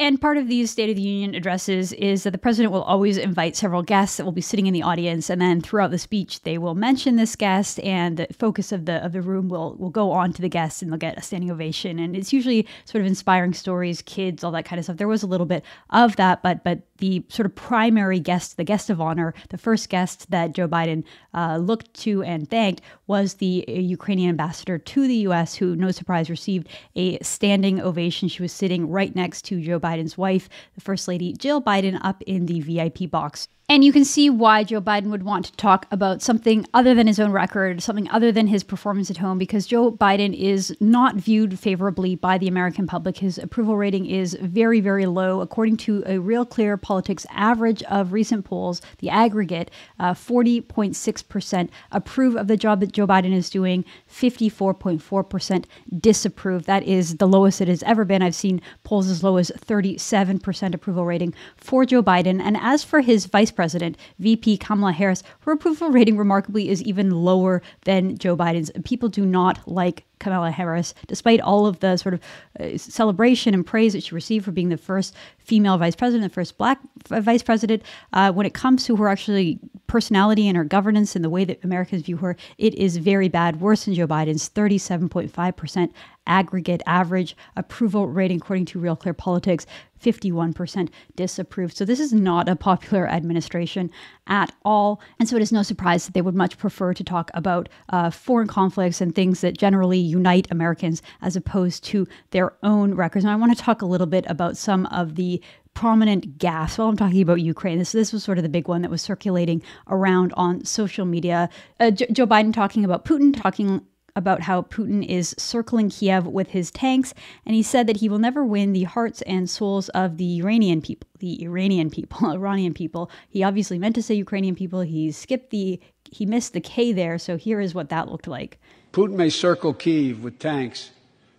And 0.00 0.20
part 0.20 0.36
of 0.36 0.46
these 0.46 0.70
State 0.70 0.90
of 0.90 0.96
the 0.96 1.02
Union 1.02 1.34
addresses 1.34 1.92
is 1.94 2.22
that 2.22 2.30
the 2.30 2.38
president 2.38 2.72
will 2.72 2.84
always 2.84 3.16
invite 3.16 3.56
several 3.56 3.82
guests 3.82 4.16
that 4.16 4.24
will 4.24 4.30
be 4.30 4.40
sitting 4.40 4.66
in 4.66 4.72
the 4.72 4.82
audience, 4.82 5.28
and 5.28 5.40
then 5.40 5.60
throughout 5.60 5.90
the 5.90 5.98
speech, 5.98 6.42
they 6.42 6.56
will 6.56 6.76
mention 6.76 7.16
this 7.16 7.34
guest, 7.34 7.80
and 7.80 8.16
the 8.16 8.28
focus 8.32 8.70
of 8.70 8.84
the 8.84 9.04
of 9.04 9.10
the 9.10 9.20
room 9.20 9.48
will 9.48 9.74
will 9.74 9.90
go 9.90 10.12
on 10.12 10.32
to 10.34 10.40
the 10.40 10.48
guests, 10.48 10.82
and 10.82 10.92
they'll 10.92 10.98
get 10.98 11.18
a 11.18 11.22
standing 11.22 11.50
ovation. 11.50 11.98
And 11.98 12.14
it's 12.14 12.32
usually 12.32 12.64
sort 12.84 13.00
of 13.00 13.08
inspiring 13.08 13.54
stories, 13.54 14.00
kids, 14.02 14.44
all 14.44 14.52
that 14.52 14.64
kind 14.64 14.78
of 14.78 14.84
stuff. 14.84 14.98
There 14.98 15.08
was 15.08 15.24
a 15.24 15.26
little 15.26 15.46
bit 15.46 15.64
of 15.90 16.14
that, 16.14 16.44
but 16.44 16.62
but 16.62 16.82
the 16.98 17.24
sort 17.28 17.46
of 17.46 17.54
primary 17.54 18.20
guest, 18.20 18.56
the 18.56 18.64
guest 18.64 18.90
of 18.90 19.00
honor, 19.00 19.34
the 19.48 19.58
first 19.58 19.88
guest 19.88 20.30
that 20.30 20.52
Joe 20.52 20.68
Biden 20.68 21.04
uh, 21.34 21.56
looked 21.56 21.92
to 22.02 22.22
and 22.22 22.48
thanked 22.48 22.82
was 23.06 23.34
the 23.34 23.64
uh, 23.66 23.72
Ukrainian 23.72 24.30
ambassador 24.30 24.78
to 24.78 25.08
the 25.08 25.16
U.S., 25.16 25.54
who, 25.54 25.74
no 25.74 25.90
surprise, 25.90 26.30
received 26.30 26.68
a 26.94 27.18
standing 27.22 27.80
ovation. 27.80 28.28
She 28.28 28.42
was 28.42 28.52
sitting 28.52 28.88
right 28.88 29.14
next 29.14 29.42
to 29.46 29.60
Joe 29.60 29.80
Biden's 29.80 30.18
wife, 30.18 30.48
the 30.74 30.80
First 30.80 31.08
Lady 31.08 31.32
Jill 31.32 31.62
Biden, 31.62 31.98
up 32.02 32.22
in 32.22 32.46
the 32.46 32.60
VIP 32.60 33.10
box. 33.10 33.48
And 33.70 33.84
you 33.84 33.92
can 33.92 34.06
see 34.06 34.30
why 34.30 34.64
Joe 34.64 34.80
Biden 34.80 35.10
would 35.10 35.24
want 35.24 35.44
to 35.44 35.52
talk 35.52 35.86
about 35.90 36.22
something 36.22 36.64
other 36.72 36.94
than 36.94 37.06
his 37.06 37.20
own 37.20 37.32
record, 37.32 37.82
something 37.82 38.08
other 38.08 38.32
than 38.32 38.46
his 38.46 38.64
performance 38.64 39.10
at 39.10 39.18
home, 39.18 39.36
because 39.36 39.66
Joe 39.66 39.92
Biden 39.92 40.34
is 40.34 40.74
not 40.80 41.16
viewed 41.16 41.58
favorably 41.58 42.14
by 42.14 42.38
the 42.38 42.48
American 42.48 42.86
public. 42.86 43.18
His 43.18 43.36
approval 43.36 43.76
rating 43.76 44.06
is 44.06 44.38
very, 44.40 44.80
very 44.80 45.04
low. 45.04 45.42
According 45.42 45.76
to 45.78 46.02
a 46.06 46.16
Real 46.16 46.46
Clear 46.46 46.78
Politics 46.88 47.26
average 47.28 47.82
of 47.82 48.14
recent 48.14 48.46
polls, 48.46 48.80
the 49.00 49.10
aggregate, 49.10 49.70
uh, 49.98 50.14
40.6% 50.14 51.68
approve 51.92 52.34
of 52.34 52.46
the 52.46 52.56
job 52.56 52.80
that 52.80 52.92
Joe 52.92 53.06
Biden 53.06 53.34
is 53.34 53.50
doing, 53.50 53.84
54.4% 54.10 55.66
disapprove. 56.00 56.64
That 56.64 56.84
is 56.84 57.18
the 57.18 57.28
lowest 57.28 57.60
it 57.60 57.68
has 57.68 57.82
ever 57.82 58.06
been. 58.06 58.22
I've 58.22 58.34
seen 58.34 58.62
polls 58.84 59.10
as 59.10 59.22
low 59.22 59.36
as 59.36 59.52
37% 59.54 60.74
approval 60.74 61.04
rating 61.04 61.34
for 61.58 61.84
Joe 61.84 62.02
Biden. 62.02 62.40
And 62.40 62.56
as 62.58 62.84
for 62.84 63.02
his 63.02 63.26
vice 63.26 63.50
president, 63.50 63.98
VP 64.18 64.56
Kamala 64.56 64.92
Harris, 64.92 65.22
her 65.40 65.52
approval 65.52 65.90
rating 65.90 66.16
remarkably 66.16 66.70
is 66.70 66.82
even 66.84 67.10
lower 67.10 67.60
than 67.84 68.16
Joe 68.16 68.34
Biden's. 68.34 68.70
People 68.84 69.10
do 69.10 69.26
not 69.26 69.60
like 69.68 70.04
Kamala 70.18 70.50
Harris, 70.50 70.94
despite 71.06 71.40
all 71.40 71.66
of 71.66 71.80
the 71.80 71.96
sort 71.96 72.14
of 72.14 72.20
uh, 72.60 72.76
celebration 72.76 73.54
and 73.54 73.64
praise 73.64 73.92
that 73.92 74.02
she 74.02 74.14
received 74.14 74.44
for 74.44 74.52
being 74.52 74.68
the 74.68 74.76
first 74.76 75.14
female 75.38 75.78
vice 75.78 75.96
president, 75.96 76.30
the 76.30 76.34
first 76.34 76.58
black 76.58 76.78
vice 77.08 77.42
president. 77.42 77.82
Uh, 78.12 78.32
when 78.32 78.46
it 78.46 78.54
comes 78.54 78.84
to 78.84 78.96
her 78.96 79.08
actually 79.08 79.58
personality 79.86 80.46
and 80.48 80.56
her 80.56 80.64
governance 80.64 81.16
and 81.16 81.24
the 81.24 81.30
way 81.30 81.44
that 81.44 81.62
Americans 81.64 82.02
view 82.02 82.16
her, 82.18 82.36
it 82.58 82.74
is 82.74 82.96
very 82.98 83.28
bad, 83.28 83.60
worse 83.60 83.84
than 83.84 83.94
Joe 83.94 84.06
Biden's 84.06 84.48
37.5% 84.50 85.90
aggregate 86.28 86.82
average 86.86 87.36
approval 87.56 88.06
rating, 88.06 88.36
according 88.36 88.66
to 88.66 88.78
Real 88.78 88.96
Clear 88.96 89.14
Politics. 89.14 89.66
51% 90.00 90.90
disapproved. 91.16 91.76
So 91.76 91.84
this 91.84 92.00
is 92.00 92.12
not 92.12 92.48
a 92.48 92.56
popular 92.56 93.08
administration 93.08 93.90
at 94.26 94.52
all. 94.64 95.00
And 95.18 95.28
so 95.28 95.36
it 95.36 95.42
is 95.42 95.52
no 95.52 95.62
surprise 95.62 96.04
that 96.04 96.14
they 96.14 96.22
would 96.22 96.34
much 96.34 96.58
prefer 96.58 96.94
to 96.94 97.04
talk 97.04 97.30
about 97.34 97.68
uh, 97.88 98.10
foreign 98.10 98.46
conflicts 98.46 99.00
and 99.00 99.14
things 99.14 99.40
that 99.40 99.58
generally 99.58 99.98
unite 99.98 100.46
Americans 100.50 101.02
as 101.20 101.36
opposed 101.36 101.84
to 101.84 102.06
their 102.30 102.52
own 102.62 102.94
records. 102.94 103.24
And 103.24 103.32
I 103.32 103.36
want 103.36 103.56
to 103.56 103.62
talk 103.62 103.82
a 103.82 103.86
little 103.86 104.06
bit 104.06 104.24
about 104.28 104.56
some 104.56 104.86
of 104.86 105.16
the 105.16 105.42
prominent 105.74 106.38
gaffes. 106.38 106.76
While 106.78 106.88
I'm 106.88 106.96
talking 106.96 107.22
about 107.22 107.40
Ukraine, 107.40 107.78
this 107.78 107.92
this 107.92 108.12
was 108.12 108.24
sort 108.24 108.38
of 108.38 108.42
the 108.42 108.48
big 108.48 108.66
one 108.66 108.82
that 108.82 108.90
was 108.90 109.02
circulating 109.02 109.62
around 109.86 110.32
on 110.36 110.64
social 110.64 111.06
media. 111.06 111.48
Uh, 111.78 111.92
J- 111.92 112.08
Joe 112.10 112.26
Biden 112.26 112.52
talking 112.52 112.84
about 112.84 113.04
Putin, 113.04 113.40
talking 113.40 113.86
about 114.18 114.42
how 114.42 114.62
Putin 114.62 115.06
is 115.06 115.34
circling 115.38 115.88
Kiev 115.88 116.26
with 116.26 116.48
his 116.48 116.72
tanks, 116.72 117.14
and 117.46 117.54
he 117.54 117.62
said 117.62 117.86
that 117.86 117.98
he 117.98 118.08
will 118.08 118.18
never 118.18 118.44
win 118.44 118.72
the 118.72 118.82
hearts 118.82 119.22
and 119.22 119.48
souls 119.48 119.88
of 119.90 120.16
the 120.16 120.40
Iranian 120.40 120.82
people. 120.82 121.08
The 121.20 121.44
Iranian 121.44 121.88
people, 121.88 122.26
Iranian 122.32 122.74
people. 122.74 123.10
He 123.28 123.44
obviously 123.44 123.78
meant 123.78 123.94
to 123.94 124.02
say 124.02 124.14
Ukrainian 124.14 124.56
people. 124.56 124.80
He 124.80 125.12
skipped 125.12 125.50
the, 125.50 125.80
he 126.10 126.26
missed 126.26 126.52
the 126.52 126.60
K 126.60 126.92
there, 126.92 127.16
so 127.16 127.36
here 127.36 127.60
is 127.60 127.74
what 127.74 127.90
that 127.90 128.10
looked 128.10 128.26
like. 128.26 128.58
Putin 128.92 129.14
may 129.14 129.30
circle 129.30 129.72
Kiev 129.72 130.24
with 130.24 130.40
tanks, 130.40 130.90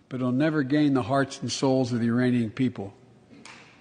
but 0.08 0.20
he'll 0.20 0.32
never 0.32 0.62
gain 0.62 0.94
the 0.94 1.02
hearts 1.02 1.40
and 1.42 1.52
souls 1.52 1.92
of 1.92 2.00
the 2.00 2.08
Iranian 2.08 2.50
people. 2.50 2.94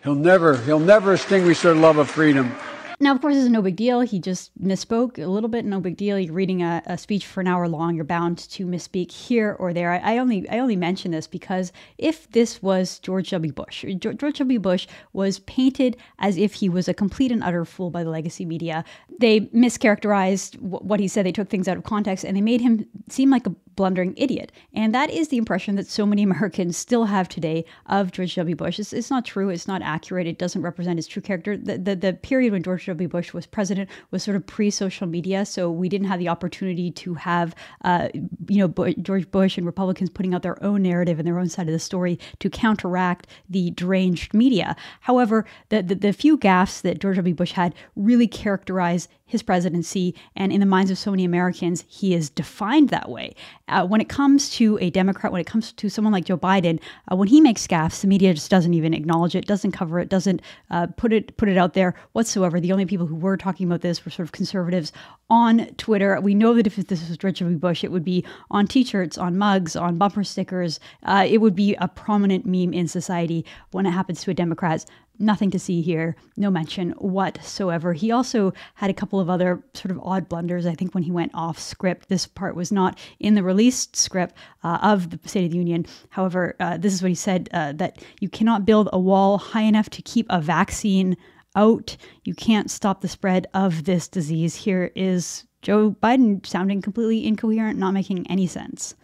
He'll 0.03 0.15
never, 0.15 0.58
he'll 0.58 0.79
never 0.79 1.13
extinguish 1.13 1.62
their 1.62 1.75
love 1.75 1.98
of 1.98 2.10
freedom. 2.10 2.53
Now, 3.01 3.15
of 3.15 3.22
course, 3.22 3.36
this 3.36 3.46
is 3.46 3.50
no 3.50 3.62
big 3.62 3.77
deal. 3.77 4.01
He 4.01 4.20
just 4.20 4.51
misspoke 4.62 5.24
a 5.24 5.27
little 5.27 5.48
bit. 5.48 5.63
No 5.63 5.79
big 5.79 5.96
deal. 5.96 6.20
You're 6.20 6.34
reading 6.34 6.62
a, 6.62 6.84
a 6.86 6.98
speech 6.98 7.25
for 7.25 7.39
an 7.39 7.48
hour 7.48 7.65
long. 7.70 7.96
You're 7.96 8.03
bound 8.03 8.39
to 8.50 8.65
misspeak 8.65 9.10
here 9.10 9.56
or 9.58 9.72
there. 9.72 9.91
I, 9.91 10.15
I, 10.15 10.18
only 10.18 10.50
I 10.50 10.60
only 10.60 10.75
mention 10.75 11.12
this 11.12 11.25
because 11.25 11.72
if 11.98 12.29
this 12.32 12.62
was 12.62 13.00
George 13.00 13.29
W. 13.29 13.53
Bush, 13.53 13.86
George 14.00 14.38
W. 14.39 14.60
Bush 14.60 14.86
was 15.13 15.39
painted 15.39 15.96
as 16.20 16.36
if 16.38 16.56
he 16.56 16.68
was 16.68 16.89
a 16.89 16.94
complete 16.94 17.32
and 17.32 17.41
utter 17.41 17.63
fool 17.63 17.89
by 17.89 18.03
the 18.03 18.10
legacy 18.10 18.44
media. 18.44 18.84
They 19.18 19.41
mischaracterized 19.41 20.60
what 20.60 21.00
he 21.00 21.08
said. 21.08 21.25
They 21.25 21.32
took 21.32 21.48
things 21.48 21.70
out 21.70 21.77
of 21.77 21.84
context 21.86 22.25
and 22.25 22.36
they 22.36 22.41
made 22.41 22.60
him 22.60 22.86
seem 23.08 23.29
like 23.29 23.48
a 23.48 23.56
blundering 23.79 24.13
idiot. 24.17 24.51
And 24.74 24.93
that 24.93 25.09
is 25.09 25.29
the 25.29 25.38
impression 25.38 25.77
that 25.77 25.88
so 25.88 26.05
many 26.05 26.21
Americans 26.29 26.75
still 26.75 27.05
have 27.05 27.29
today 27.29 27.63
of 27.86 28.12
George 28.12 28.36
W. 28.36 28.53
Bush. 28.53 28.77
It's, 28.77 28.91
it's 28.91 29.09
not 29.09 29.24
true. 29.24 29.48
It's 29.48 29.69
not 29.69 29.81
accurate. 29.81 30.27
It 30.27 30.38
doesn't 30.38 30.62
represent 30.62 30.98
his 30.98 31.07
true 31.07 31.21
character. 31.21 31.55
The, 31.55 31.77
the, 31.77 31.95
the 31.95 32.13
period 32.13 32.51
when 32.51 32.62
George 32.62 32.86
W. 32.88 33.07
Bush 33.07 33.31
was 33.33 33.45
president 33.45 33.89
was 34.12 34.21
sort 34.21 34.36
of 34.36 34.45
pre 34.45 34.69
social 34.69 35.07
media. 35.07 35.45
So 35.45 35.71
we 35.71 35.88
didn't 35.88 36.07
have 36.07 36.19
the 36.19 36.27
opportunity 36.27 36.91
to 36.91 37.13
have, 37.13 37.55
uh, 37.86 38.09
you 38.50 38.67
know, 38.67 38.93
George 39.01 39.31
Bush 39.31 39.57
and 39.57 39.65
Republicans 39.65 40.09
putting 40.09 40.33
out 40.33 40.43
their 40.43 40.62
own 40.62 40.81
narrative 40.81 41.17
and 41.17 41.25
their 41.25 41.39
own 41.39 41.48
side 41.48 41.67
of 41.67 41.74
the 41.74 41.79
story 41.79 42.19
to 42.39 42.50
counteract 42.50 43.27
the 43.50 43.71
deranged 43.71 44.33
media. 44.33 44.75
However, 45.00 45.45
the, 45.69 45.81
the, 45.83 45.95
the 45.95 46.12
few 46.12 46.38
gaffes 46.38 46.81
that 46.81 47.00
George 47.00 47.15
W. 47.15 47.33
Bush 47.33 47.53
had 47.53 47.74
really 47.95 48.27
characterize 48.27 49.07
his 49.29 49.43
presidency. 49.43 50.15
And 50.36 50.51
in 50.51 50.59
the 50.59 50.65
minds 50.65 50.89
of 50.91 50.98
so 50.98 51.12
many 51.12 51.24
Americans, 51.24 51.86
he 51.88 52.13
is 52.13 52.29
defined 52.29 52.89
that 52.89 53.09
way. 53.09 53.36
Uh, 53.67 53.86
when 53.86 54.01
it 54.01 54.09
comes 54.09 54.50
to 54.50 54.77
a 54.81 54.89
Democrat, 54.89 55.31
when 55.31 55.39
it 55.39 55.48
comes 55.48 55.71
to 55.71 55.88
someone 55.88 56.12
like 56.12 56.25
Joe 56.25 56.38
Biden, 56.38 56.79
uh, 57.12 57.15
when 57.15 57.27
he 57.27 57.39
makes 57.39 57.67
gaffes, 57.67 58.01
the 58.01 58.07
media 58.07 58.33
just 58.33 58.50
doesn't 58.50 58.74
even 58.74 58.93
acknowledge 58.93 59.36
it, 59.36 59.45
doesn't 59.45 59.71
cover 59.71 60.00
it, 60.00 60.09
doesn't 60.09 60.41
uh, 60.71 60.88
put 60.98 61.13
it 61.13 61.38
put 61.38 61.48
it 61.48 61.57
out 61.57 61.75
there 61.75 61.93
whatsoever. 62.13 62.59
The 62.59 62.71
only 62.71 62.86
people 62.86 63.05
who 63.05 63.15
were 63.15 63.38
talking 63.38 63.67
about 63.67 63.81
this 63.81 64.03
were 64.03 64.12
sort 64.12 64.27
of 64.27 64.31
conservatives 64.31 64.91
on 65.29 65.67
Twitter. 65.75 66.19
We 66.19 66.33
know 66.33 66.55
that 66.55 66.65
if 66.65 66.75
this 66.75 67.07
was 67.07 67.17
George 67.17 67.38
W. 67.39 67.55
Bush, 67.57 67.83
it 67.83 67.91
would 67.91 68.03
be 68.03 68.25
on 68.50 68.65
T-shirts, 68.65 69.15
on 69.17 69.38
mugs, 69.38 69.75
on 69.75 70.00
bumper 70.00 70.24
stickers. 70.24 70.79
Uh, 71.03 71.27
it 71.29 71.38
would 71.38 71.55
be 71.55 71.75
a 71.75 71.88
prominent 71.88 72.48
meme 72.48 72.74
in 72.74 72.88
society. 72.88 73.45
When 73.71 73.86
it 73.86 73.91
happens 73.91 74.24
to 74.24 74.31
a 74.31 74.33
Democrat, 74.33 74.86
Nothing 75.21 75.51
to 75.51 75.59
see 75.59 75.81
here, 75.81 76.15
no 76.38 76.49
mention 76.49 76.91
whatsoever. 76.91 77.91
He 77.91 78.09
also 78.09 78.53
had 78.75 78.89
a 78.89 78.93
couple 78.93 79.19
of 79.19 79.29
other 79.29 79.61
sort 79.73 79.91
of 79.91 79.99
odd 80.01 80.29
blunders. 80.29 80.65
I 80.65 80.73
think 80.73 80.93
when 80.93 81.03
he 81.03 81.11
went 81.11 81.31
off 81.33 81.59
script, 81.59 82.07
this 82.07 82.25
part 82.25 82.55
was 82.55 82.71
not 82.71 82.97
in 83.19 83.35
the 83.35 83.43
released 83.43 83.97
script 83.97 84.33
uh, 84.63 84.79
of 84.81 85.09
the 85.09 85.19
State 85.27 85.43
of 85.43 85.51
the 85.51 85.57
Union. 85.57 85.85
However, 86.09 86.55
uh, 86.61 86.77
this 86.77 86.93
is 86.93 87.01
what 87.01 87.09
he 87.09 87.15
said 87.15 87.49
uh, 87.51 87.73
that 87.73 88.01
you 88.21 88.29
cannot 88.29 88.65
build 88.65 88.88
a 88.93 88.99
wall 88.99 89.38
high 89.38 89.63
enough 89.63 89.89
to 89.89 90.01
keep 90.01 90.25
a 90.29 90.39
vaccine 90.39 91.17
out. 91.55 91.97
You 92.23 92.33
can't 92.33 92.71
stop 92.71 93.01
the 93.01 93.09
spread 93.09 93.47
of 93.53 93.83
this 93.83 94.07
disease. 94.07 94.55
Here 94.55 94.91
is 94.95 95.43
Joe 95.61 95.91
Biden 96.01 96.45
sounding 96.45 96.81
completely 96.81 97.27
incoherent, 97.27 97.77
not 97.77 97.91
making 97.91 98.25
any 98.27 98.47
sense. 98.47 98.95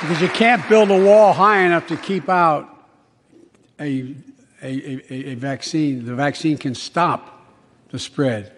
Because 0.00 0.20
you 0.20 0.28
can't 0.28 0.68
build 0.68 0.90
a 0.90 1.00
wall 1.00 1.32
high 1.32 1.60
enough 1.60 1.86
to 1.86 1.96
keep 1.96 2.28
out 2.28 2.68
a 3.78 4.14
a, 4.66 5.12
a, 5.12 5.32
a 5.32 5.34
vaccine, 5.34 6.04
the 6.04 6.14
vaccine 6.14 6.56
can 6.58 6.74
stop 6.74 7.40
the 7.90 7.98
spread 7.98 8.52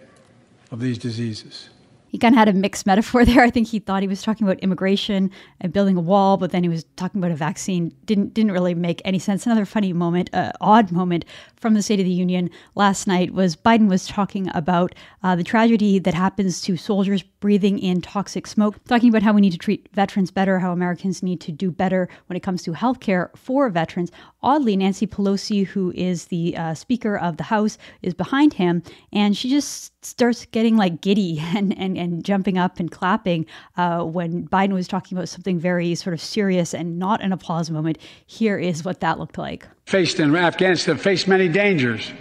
of 0.71 0.79
these 0.79 0.97
diseases 0.97 1.69
he 2.09 2.17
kind 2.17 2.33
of 2.33 2.39
had 2.39 2.49
a 2.49 2.53
mixed 2.53 2.85
metaphor 2.85 3.23
there. 3.25 3.41
I 3.41 3.49
think 3.49 3.67
he 3.67 3.79
thought 3.79 4.01
he 4.01 4.07
was 4.07 4.21
talking 4.21 4.45
about 4.45 4.59
immigration 4.59 5.31
and 5.61 5.71
building 5.71 5.95
a 5.95 6.01
wall, 6.01 6.37
but 6.37 6.51
then 6.51 6.63
he 6.63 6.69
was 6.69 6.83
talking 6.95 7.19
about 7.21 7.31
a 7.31 7.35
vaccine. 7.35 7.95
Didn't 8.05 8.33
didn't 8.33 8.51
really 8.51 8.73
make 8.73 9.01
any 9.05 9.19
sense. 9.19 9.45
Another 9.45 9.65
funny 9.65 9.93
moment, 9.93 10.29
uh, 10.33 10.51
odd 10.59 10.91
moment 10.91 11.25
from 11.55 11.75
the 11.75 11.81
State 11.81 11.99
of 11.99 12.05
the 12.05 12.11
Union 12.11 12.49
last 12.75 13.07
night 13.07 13.33
was 13.33 13.55
Biden 13.55 13.87
was 13.87 14.07
talking 14.07 14.49
about 14.53 14.95
uh, 15.23 15.35
the 15.35 15.43
tragedy 15.43 15.99
that 15.99 16.13
happens 16.13 16.61
to 16.61 16.75
soldiers 16.75 17.21
breathing 17.21 17.79
in 17.79 18.01
toxic 18.01 18.47
smoke, 18.47 18.83
talking 18.85 19.09
about 19.09 19.23
how 19.23 19.31
we 19.31 19.41
need 19.41 19.51
to 19.51 19.57
treat 19.57 19.87
veterans 19.93 20.31
better, 20.31 20.59
how 20.59 20.71
Americans 20.71 21.23
need 21.23 21.39
to 21.41 21.51
do 21.51 21.71
better 21.71 22.09
when 22.27 22.35
it 22.35 22.41
comes 22.41 22.63
to 22.63 22.73
health 22.73 22.99
care 22.99 23.31
for 23.35 23.69
veterans. 23.69 24.11
Oddly, 24.41 24.77
Nancy 24.77 25.05
Pelosi, 25.05 25.65
who 25.65 25.91
is 25.95 26.25
the 26.25 26.55
uh, 26.55 26.73
Speaker 26.73 27.17
of 27.17 27.37
the 27.37 27.43
House, 27.43 27.77
is 28.01 28.13
behind 28.13 28.53
him, 28.53 28.83
and 29.11 29.35
she 29.35 29.49
just 29.49 29.93
starts 30.05 30.45
getting 30.45 30.77
like 30.77 31.01
giddy 31.01 31.39
and, 31.55 31.77
and, 31.77 31.97
and 31.97 32.23
jumping 32.23 32.57
up 32.57 32.79
and 32.79 32.91
clapping 32.91 33.45
uh, 33.77 34.03
when 34.03 34.47
Biden 34.47 34.73
was 34.73 34.87
talking 34.87 35.17
about 35.17 35.29
something 35.29 35.59
very 35.59 35.93
sort 35.95 36.13
of 36.13 36.21
serious 36.21 36.73
and 36.73 36.97
not 36.97 37.21
an 37.21 37.33
applause 37.33 37.69
moment. 37.69 37.97
Here 38.27 38.57
is 38.57 38.85
what 38.85 39.01
that 39.01 39.19
looked 39.19 39.37
like. 39.37 39.67
Faced 39.85 40.19
in 40.19 40.35
Afghanistan, 40.35 40.97
faced 40.97 41.27
many 41.27 41.47
dangers. 41.47 42.11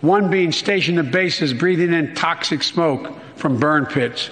One 0.00 0.30
being 0.30 0.52
stationed 0.52 0.98
at 0.98 1.10
bases 1.10 1.54
breathing 1.54 1.94
in 1.94 2.14
toxic 2.14 2.62
smoke 2.62 3.10
from 3.36 3.58
burn 3.58 3.86
pits. 3.86 4.28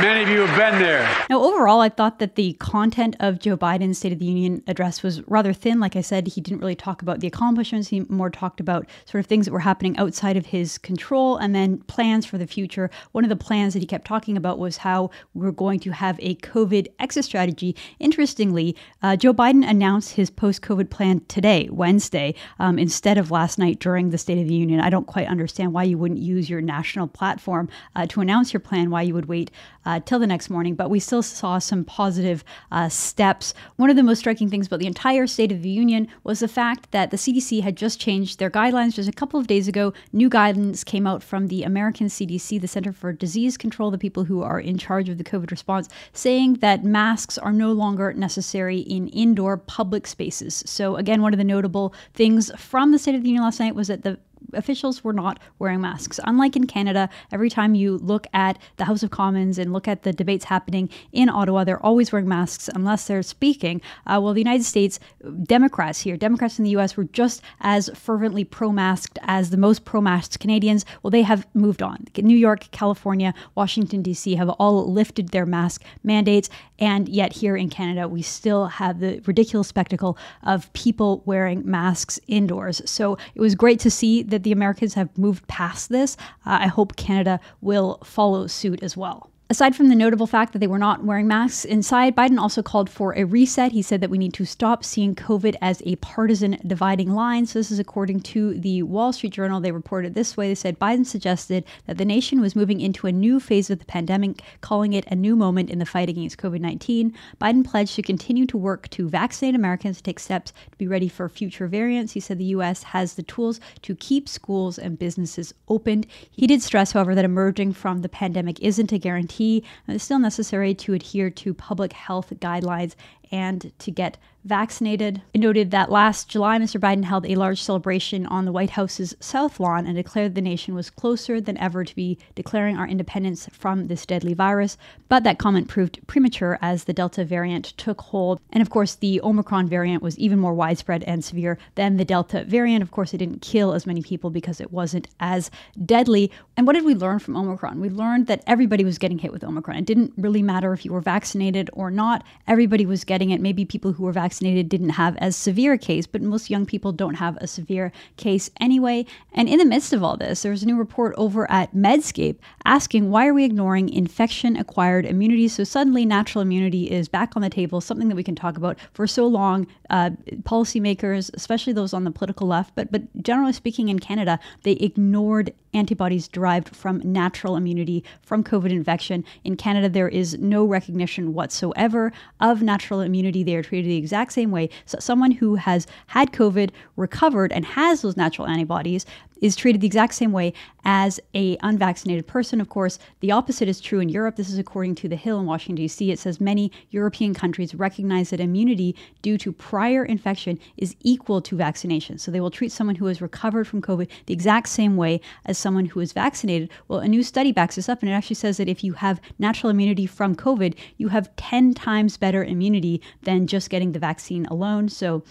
Many 0.00 0.24
of 0.24 0.28
you 0.28 0.44
have 0.44 0.58
been 0.58 0.82
there. 0.82 1.08
Now, 1.30 1.40
overall, 1.40 1.80
I 1.80 1.88
thought 1.88 2.18
that 2.18 2.34
the 2.34 2.54
content 2.54 3.14
of 3.20 3.38
Joe 3.38 3.56
Biden's 3.56 3.96
State 3.96 4.12
of 4.12 4.18
the 4.18 4.24
Union 4.24 4.60
address 4.66 5.04
was 5.04 5.22
rather 5.28 5.52
thin. 5.52 5.78
Like 5.78 5.94
I 5.94 6.00
said, 6.00 6.26
he 6.26 6.40
didn't 6.40 6.58
really 6.58 6.74
talk 6.74 7.00
about 7.00 7.20
the 7.20 7.28
accomplishments. 7.28 7.88
He 7.88 8.00
more 8.08 8.28
talked 8.28 8.58
about 8.58 8.88
sort 9.04 9.20
of 9.20 9.26
things 9.26 9.46
that 9.46 9.52
were 9.52 9.60
happening 9.60 9.96
outside 9.96 10.36
of 10.36 10.46
his 10.46 10.78
control 10.78 11.36
and 11.36 11.54
then 11.54 11.78
plans 11.82 12.26
for 12.26 12.38
the 12.38 12.46
future. 12.46 12.90
One 13.12 13.24
of 13.24 13.30
the 13.30 13.36
plans 13.36 13.72
that 13.74 13.80
he 13.80 13.86
kept 13.86 14.04
talking 14.04 14.36
about 14.36 14.58
was 14.58 14.78
how 14.78 15.10
we 15.32 15.46
are 15.46 15.52
going 15.52 15.78
to 15.80 15.92
have 15.92 16.18
a 16.20 16.34
COVID 16.36 16.88
exit 16.98 17.24
strategy. 17.24 17.76
Interestingly, 18.00 18.74
uh, 19.00 19.14
Joe 19.14 19.32
Biden 19.32 19.64
announced 19.64 20.14
his 20.14 20.28
post 20.28 20.60
COVID 20.60 20.90
plan 20.90 21.22
today, 21.28 21.68
Wednesday, 21.70 22.34
um, 22.58 22.80
instead 22.80 23.16
of 23.16 23.30
last 23.30 23.60
night 23.60 23.78
during 23.78 24.10
the 24.10 24.18
State 24.18 24.38
of 24.38 24.48
the 24.48 24.54
Union. 24.54 24.80
I 24.80 24.90
don't 24.90 25.06
quite 25.06 25.28
understand 25.28 25.72
why 25.72 25.84
you 25.84 25.98
wouldn't 25.98 26.20
use 26.20 26.50
your 26.50 26.60
national 26.60 27.06
platform 27.06 27.68
uh, 27.94 28.06
to 28.06 28.20
announce 28.20 28.52
your 28.52 28.60
plan, 28.60 28.90
why 28.90 29.02
you 29.02 29.14
would 29.14 29.26
wait 29.26 29.52
uh, 29.86 30.00
till 30.04 30.18
the 30.18 30.26
next 30.26 30.50
morning, 30.50 30.74
but 30.74 30.90
we 30.90 31.00
still 31.00 31.22
saw 31.22 31.58
some 31.58 31.84
positive 31.84 32.44
uh, 32.70 32.88
steps. 32.88 33.54
One 33.76 33.90
of 33.90 33.96
the 33.96 34.02
most 34.02 34.20
striking 34.20 34.48
things 34.48 34.66
about 34.66 34.80
the 34.80 34.86
entire 34.86 35.26
State 35.26 35.52
of 35.52 35.62
the 35.62 35.68
Union 35.68 36.08
was 36.22 36.40
the 36.40 36.48
fact 36.48 36.90
that 36.92 37.10
the 37.10 37.16
CDC 37.16 37.62
had 37.62 37.76
just 37.76 38.00
changed 38.00 38.38
their 38.38 38.50
guidelines 38.50 38.94
just 38.94 39.08
a 39.08 39.12
couple 39.12 39.40
of 39.40 39.46
days 39.46 39.68
ago. 39.68 39.92
New 40.12 40.28
guidance 40.28 40.84
came 40.84 41.06
out 41.06 41.22
from 41.22 41.48
the 41.48 41.62
American 41.62 42.06
CDC, 42.06 42.60
the 42.60 42.68
Center 42.68 42.92
for 42.92 43.12
Disease 43.12 43.56
Control, 43.56 43.90
the 43.90 43.98
people 43.98 44.24
who 44.24 44.42
are 44.42 44.60
in 44.60 44.78
charge 44.78 45.08
of 45.08 45.18
the 45.18 45.24
COVID 45.24 45.50
response, 45.50 45.88
saying 46.12 46.54
that 46.54 46.84
masks 46.84 47.38
are 47.38 47.52
no 47.52 47.72
longer 47.72 48.12
necessary 48.12 48.78
in 48.78 49.08
indoor 49.08 49.56
public 49.56 50.06
spaces. 50.06 50.62
So, 50.66 50.96
again, 50.96 51.22
one 51.22 51.32
of 51.32 51.38
the 51.38 51.44
notable 51.44 51.94
things 52.14 52.50
from 52.56 52.92
the 52.92 52.98
State 52.98 53.14
of 53.14 53.22
the 53.22 53.28
Union 53.28 53.44
last 53.44 53.60
night 53.60 53.74
was 53.74 53.88
that 53.88 54.02
the 54.02 54.18
officials 54.52 55.02
were 55.02 55.12
not 55.12 55.38
wearing 55.58 55.80
masks. 55.80 56.20
Unlike 56.24 56.56
in 56.56 56.66
Canada, 56.66 57.08
every 57.32 57.50
time 57.50 57.74
you 57.74 57.98
look 57.98 58.26
at 58.32 58.58
the 58.76 58.84
House 58.84 59.02
of 59.02 59.10
Commons 59.10 59.58
and 59.58 59.72
look 59.72 59.88
at 59.88 60.02
the 60.02 60.12
debates 60.12 60.44
happening 60.44 60.88
in 61.12 61.28
Ottawa, 61.28 61.64
they're 61.64 61.84
always 61.84 62.12
wearing 62.12 62.28
masks 62.28 62.68
unless 62.68 63.06
they're 63.06 63.22
speaking. 63.22 63.80
Uh, 64.06 64.20
well, 64.22 64.32
the 64.32 64.40
United 64.40 64.64
States, 64.64 64.98
Democrats 65.44 66.00
here, 66.00 66.16
Democrats 66.16 66.58
in 66.58 66.64
the 66.64 66.70
US 66.70 66.96
were 66.96 67.04
just 67.04 67.42
as 67.60 67.90
fervently 67.94 68.44
pro 68.44 68.70
masked 68.70 69.18
as 69.22 69.50
the 69.50 69.56
most 69.56 69.84
pro 69.84 70.00
masked 70.00 70.38
Canadians. 70.40 70.84
Well, 71.02 71.10
they 71.10 71.22
have 71.22 71.46
moved 71.54 71.82
on. 71.82 72.06
New 72.16 72.36
York, 72.36 72.70
California, 72.70 73.34
Washington, 73.54 74.02
D.C. 74.02 74.34
have 74.36 74.48
all 74.50 74.90
lifted 74.90 75.28
their 75.28 75.46
mask 75.46 75.82
mandates. 76.02 76.48
And 76.78 77.08
yet, 77.08 77.32
here 77.32 77.56
in 77.56 77.68
Canada, 77.68 78.08
we 78.08 78.22
still 78.22 78.66
have 78.66 79.00
the 79.00 79.20
ridiculous 79.26 79.68
spectacle 79.68 80.18
of 80.42 80.72
people 80.72 81.22
wearing 81.24 81.62
masks 81.64 82.18
indoors. 82.26 82.82
So 82.84 83.16
it 83.34 83.40
was 83.40 83.54
great 83.54 83.78
to 83.80 83.90
see 83.90 84.22
that 84.34 84.42
the 84.42 84.52
Americans 84.52 84.94
have 84.94 85.16
moved 85.16 85.46
past 85.46 85.88
this. 85.88 86.16
Uh, 86.44 86.58
I 86.60 86.66
hope 86.66 86.96
Canada 86.96 87.40
will 87.60 87.98
follow 88.04 88.46
suit 88.46 88.82
as 88.82 88.96
well. 88.96 89.30
Aside 89.50 89.76
from 89.76 89.90
the 89.90 89.94
notable 89.94 90.26
fact 90.26 90.54
that 90.54 90.60
they 90.60 90.66
were 90.66 90.78
not 90.78 91.04
wearing 91.04 91.28
masks 91.28 91.66
inside, 91.66 92.16
Biden 92.16 92.38
also 92.38 92.62
called 92.62 92.88
for 92.88 93.12
a 93.14 93.24
reset. 93.24 93.72
He 93.72 93.82
said 93.82 94.00
that 94.00 94.08
we 94.08 94.16
need 94.16 94.32
to 94.32 94.46
stop 94.46 94.82
seeing 94.82 95.14
COVID 95.14 95.54
as 95.60 95.82
a 95.84 95.96
partisan 95.96 96.58
dividing 96.66 97.12
line. 97.12 97.44
So, 97.44 97.58
this 97.58 97.70
is 97.70 97.78
according 97.78 98.20
to 98.20 98.54
the 98.58 98.82
Wall 98.84 99.12
Street 99.12 99.34
Journal. 99.34 99.60
They 99.60 99.70
reported 99.70 100.14
this 100.14 100.34
way 100.34 100.48
They 100.48 100.54
said 100.54 100.78
Biden 100.78 101.04
suggested 101.04 101.66
that 101.86 101.98
the 101.98 102.06
nation 102.06 102.40
was 102.40 102.56
moving 102.56 102.80
into 102.80 103.06
a 103.06 103.12
new 103.12 103.38
phase 103.38 103.68
of 103.68 103.80
the 103.80 103.84
pandemic, 103.84 104.40
calling 104.62 104.94
it 104.94 105.04
a 105.08 105.14
new 105.14 105.36
moment 105.36 105.68
in 105.68 105.78
the 105.78 105.84
fight 105.84 106.08
against 106.08 106.38
COVID 106.38 106.60
19. 106.60 107.12
Biden 107.38 107.66
pledged 107.66 107.96
to 107.96 108.02
continue 108.02 108.46
to 108.46 108.56
work 108.56 108.88
to 108.90 109.10
vaccinate 109.10 109.54
Americans, 109.54 110.00
take 110.00 110.20
steps 110.20 110.54
to 110.72 110.78
be 110.78 110.88
ready 110.88 111.06
for 111.08 111.28
future 111.28 111.66
variants. 111.66 112.14
He 112.14 112.20
said 112.20 112.38
the 112.38 112.44
U.S. 112.44 112.82
has 112.82 113.12
the 113.12 113.22
tools 113.22 113.60
to 113.82 113.94
keep 113.94 114.26
schools 114.26 114.78
and 114.78 114.98
businesses 114.98 115.52
opened. 115.68 116.06
He 116.30 116.46
did 116.46 116.62
stress, 116.62 116.92
however, 116.92 117.14
that 117.14 117.26
emerging 117.26 117.74
from 117.74 118.00
the 118.00 118.08
pandemic 118.08 118.58
isn't 118.60 118.90
a 118.90 118.98
guarantee 118.98 119.33
And 119.40 119.62
uh, 119.88 119.92
it's 119.94 120.04
still 120.04 120.18
necessary 120.18 120.74
to 120.74 120.94
adhere 120.94 121.30
to 121.30 121.54
public 121.54 121.92
health 121.92 122.32
guidelines 122.40 122.94
and 123.34 123.72
to 123.80 123.90
get 123.90 124.16
vaccinated. 124.44 125.22
It 125.32 125.40
noted 125.40 125.70
that 125.70 125.90
last 125.90 126.28
July, 126.28 126.58
Mr. 126.58 126.78
Biden 126.78 127.04
held 127.04 127.26
a 127.26 127.34
large 127.34 127.60
celebration 127.62 128.26
on 128.26 128.44
the 128.44 128.52
White 128.52 128.70
House's 128.70 129.16
South 129.18 129.58
Lawn 129.58 129.86
and 129.86 129.96
declared 129.96 130.34
the 130.34 130.42
nation 130.42 130.74
was 130.74 130.90
closer 130.90 131.40
than 131.40 131.56
ever 131.58 131.82
to 131.82 131.94
be 131.96 132.18
declaring 132.34 132.76
our 132.76 132.86
independence 132.86 133.48
from 133.52 133.88
this 133.88 134.04
deadly 134.04 134.34
virus. 134.34 134.76
But 135.08 135.24
that 135.24 135.38
comment 135.38 135.66
proved 135.66 136.06
premature 136.06 136.58
as 136.60 136.84
the 136.84 136.92
Delta 136.92 137.24
variant 137.24 137.64
took 137.78 138.02
hold. 138.02 138.38
And 138.52 138.60
of 138.60 138.70
course, 138.70 138.94
the 138.94 139.20
Omicron 139.22 139.66
variant 139.66 140.02
was 140.02 140.18
even 140.18 140.38
more 140.38 140.54
widespread 140.54 141.02
and 141.04 141.24
severe 141.24 141.58
than 141.74 141.96
the 141.96 142.04
Delta 142.04 142.44
variant. 142.44 142.82
Of 142.82 142.90
course, 142.90 143.14
it 143.14 143.18
didn't 143.18 143.40
kill 143.40 143.72
as 143.72 143.86
many 143.86 144.02
people 144.02 144.30
because 144.30 144.60
it 144.60 144.72
wasn't 144.72 145.08
as 145.20 145.50
deadly. 145.84 146.30
And 146.56 146.66
what 146.66 146.74
did 146.74 146.84
we 146.84 146.94
learn 146.94 147.18
from 147.18 147.36
Omicron? 147.36 147.80
We 147.80 147.88
learned 147.88 148.26
that 148.26 148.44
everybody 148.46 148.84
was 148.84 148.98
getting 148.98 149.18
hit 149.18 149.32
with 149.32 149.42
Omicron. 149.42 149.78
It 149.78 149.86
didn't 149.86 150.12
really 150.18 150.42
matter 150.42 150.72
if 150.74 150.84
you 150.84 150.92
were 150.92 151.00
vaccinated 151.00 151.70
or 151.72 151.90
not, 151.90 152.24
everybody 152.46 152.84
was 152.84 153.04
getting 153.04 153.23
it. 153.30 153.40
Maybe 153.40 153.64
people 153.64 153.92
who 153.92 154.04
were 154.04 154.12
vaccinated 154.12 154.68
didn't 154.68 154.90
have 154.90 155.16
as 155.16 155.36
severe 155.36 155.74
a 155.74 155.78
case, 155.78 156.06
but 156.06 156.22
most 156.22 156.50
young 156.50 156.66
people 156.66 156.92
don't 156.92 157.14
have 157.14 157.36
a 157.38 157.46
severe 157.46 157.92
case 158.16 158.50
anyway. 158.60 159.06
And 159.32 159.48
in 159.48 159.58
the 159.58 159.64
midst 159.64 159.92
of 159.92 160.02
all 160.02 160.16
this, 160.16 160.42
there's 160.42 160.62
a 160.62 160.66
new 160.66 160.76
report 160.76 161.14
over 161.16 161.50
at 161.50 161.74
Medscape 161.74 162.36
asking 162.64 163.10
why 163.10 163.26
are 163.26 163.34
we 163.34 163.44
ignoring 163.44 163.88
infection 163.88 164.56
acquired 164.56 165.06
immunity? 165.06 165.48
So 165.48 165.64
suddenly 165.64 166.04
natural 166.04 166.42
immunity 166.42 166.90
is 166.90 167.08
back 167.08 167.36
on 167.36 167.42
the 167.42 167.50
table, 167.50 167.80
something 167.80 168.08
that 168.08 168.16
we 168.16 168.24
can 168.24 168.34
talk 168.34 168.56
about 168.56 168.78
for 168.92 169.06
so 169.06 169.26
long. 169.26 169.66
Uh, 169.90 170.10
policymakers, 170.42 171.30
especially 171.34 171.72
those 171.72 171.92
on 171.92 172.04
the 172.04 172.10
political 172.10 172.46
left, 172.46 172.74
but 172.74 172.90
but 172.90 173.02
generally 173.22 173.52
speaking 173.52 173.88
in 173.88 173.98
Canada, 173.98 174.38
they 174.62 174.72
ignored 174.72 175.52
antibodies 175.74 176.28
derived 176.28 176.74
from 176.74 177.00
natural 177.04 177.56
immunity 177.56 178.04
from 178.22 178.44
COVID 178.44 178.70
infection. 178.70 179.24
In 179.44 179.56
Canada, 179.56 179.88
there 179.88 180.08
is 180.08 180.38
no 180.38 180.64
recognition 180.64 181.34
whatsoever 181.34 182.12
of 182.40 182.62
natural 182.62 183.00
immunity. 183.00 183.42
They 183.42 183.56
are 183.56 183.62
treated 183.62 183.90
the 183.90 183.96
exact 183.96 184.32
same 184.32 184.50
way. 184.50 184.70
So, 184.86 184.98
someone 185.00 185.32
who 185.32 185.56
has 185.56 185.86
had 186.06 186.32
COVID, 186.32 186.70
recovered, 186.96 187.52
and 187.52 187.64
has 187.64 188.02
those 188.02 188.16
natural 188.16 188.46
antibodies 188.46 189.06
is 189.40 189.56
treated 189.56 189.80
the 189.82 189.86
exact 189.86 190.14
same 190.14 190.32
way 190.32 190.54
as 190.86 191.20
a 191.34 191.58
unvaccinated 191.62 192.26
person. 192.26 192.60
Of 192.60 192.70
course, 192.70 192.98
the 193.20 193.30
opposite 193.30 193.68
is 193.68 193.80
true 193.80 194.00
in 194.00 194.08
Europe. 194.08 194.36
This 194.36 194.48
is 194.48 194.58
according 194.58 194.94
to 194.96 195.08
The 195.08 195.16
Hill 195.16 195.38
in 195.38 195.44
Washington, 195.44 195.76
D.C. 195.76 196.10
It 196.10 196.18
says 196.18 196.40
many 196.40 196.72
European 196.90 197.34
countries 197.34 197.74
recognize 197.74 198.30
that 198.30 198.40
immunity 198.40 198.96
due 199.20 199.36
to 199.38 199.52
prior 199.52 200.04
infection 200.04 200.58
is 200.76 200.96
equal 201.00 201.42
to 201.42 201.56
vaccination. 201.56 202.16
So 202.16 202.30
they 202.30 202.40
will 202.40 202.50
treat 202.50 202.72
someone 202.72 202.96
who 202.96 203.06
has 203.06 203.20
recovered 203.20 203.66
from 203.66 203.82
COVID 203.82 204.08
the 204.26 204.34
exact 204.34 204.68
same 204.68 204.96
way 204.96 205.20
as 205.44 205.58
someone 205.64 205.86
who 205.86 206.00
is 206.00 206.12
vaccinated. 206.12 206.68
Well, 206.88 207.00
a 207.00 207.08
new 207.08 207.22
study 207.22 207.50
backs 207.50 207.76
this 207.76 207.88
up, 207.88 208.02
and 208.02 208.10
it 208.10 208.12
actually 208.12 208.36
says 208.36 208.58
that 208.58 208.68
if 208.68 208.84
you 208.84 208.92
have 208.92 209.20
natural 209.38 209.70
immunity 209.70 210.06
from 210.06 210.36
COVID, 210.36 210.76
you 210.98 211.08
have 211.08 211.34
10 211.36 211.72
times 211.72 212.18
better 212.18 212.44
immunity 212.44 213.00
than 213.22 213.46
just 213.46 213.70
getting 213.70 213.92
the 213.92 213.98
vaccine 213.98 214.44
alone. 214.46 214.90
So 214.90 215.24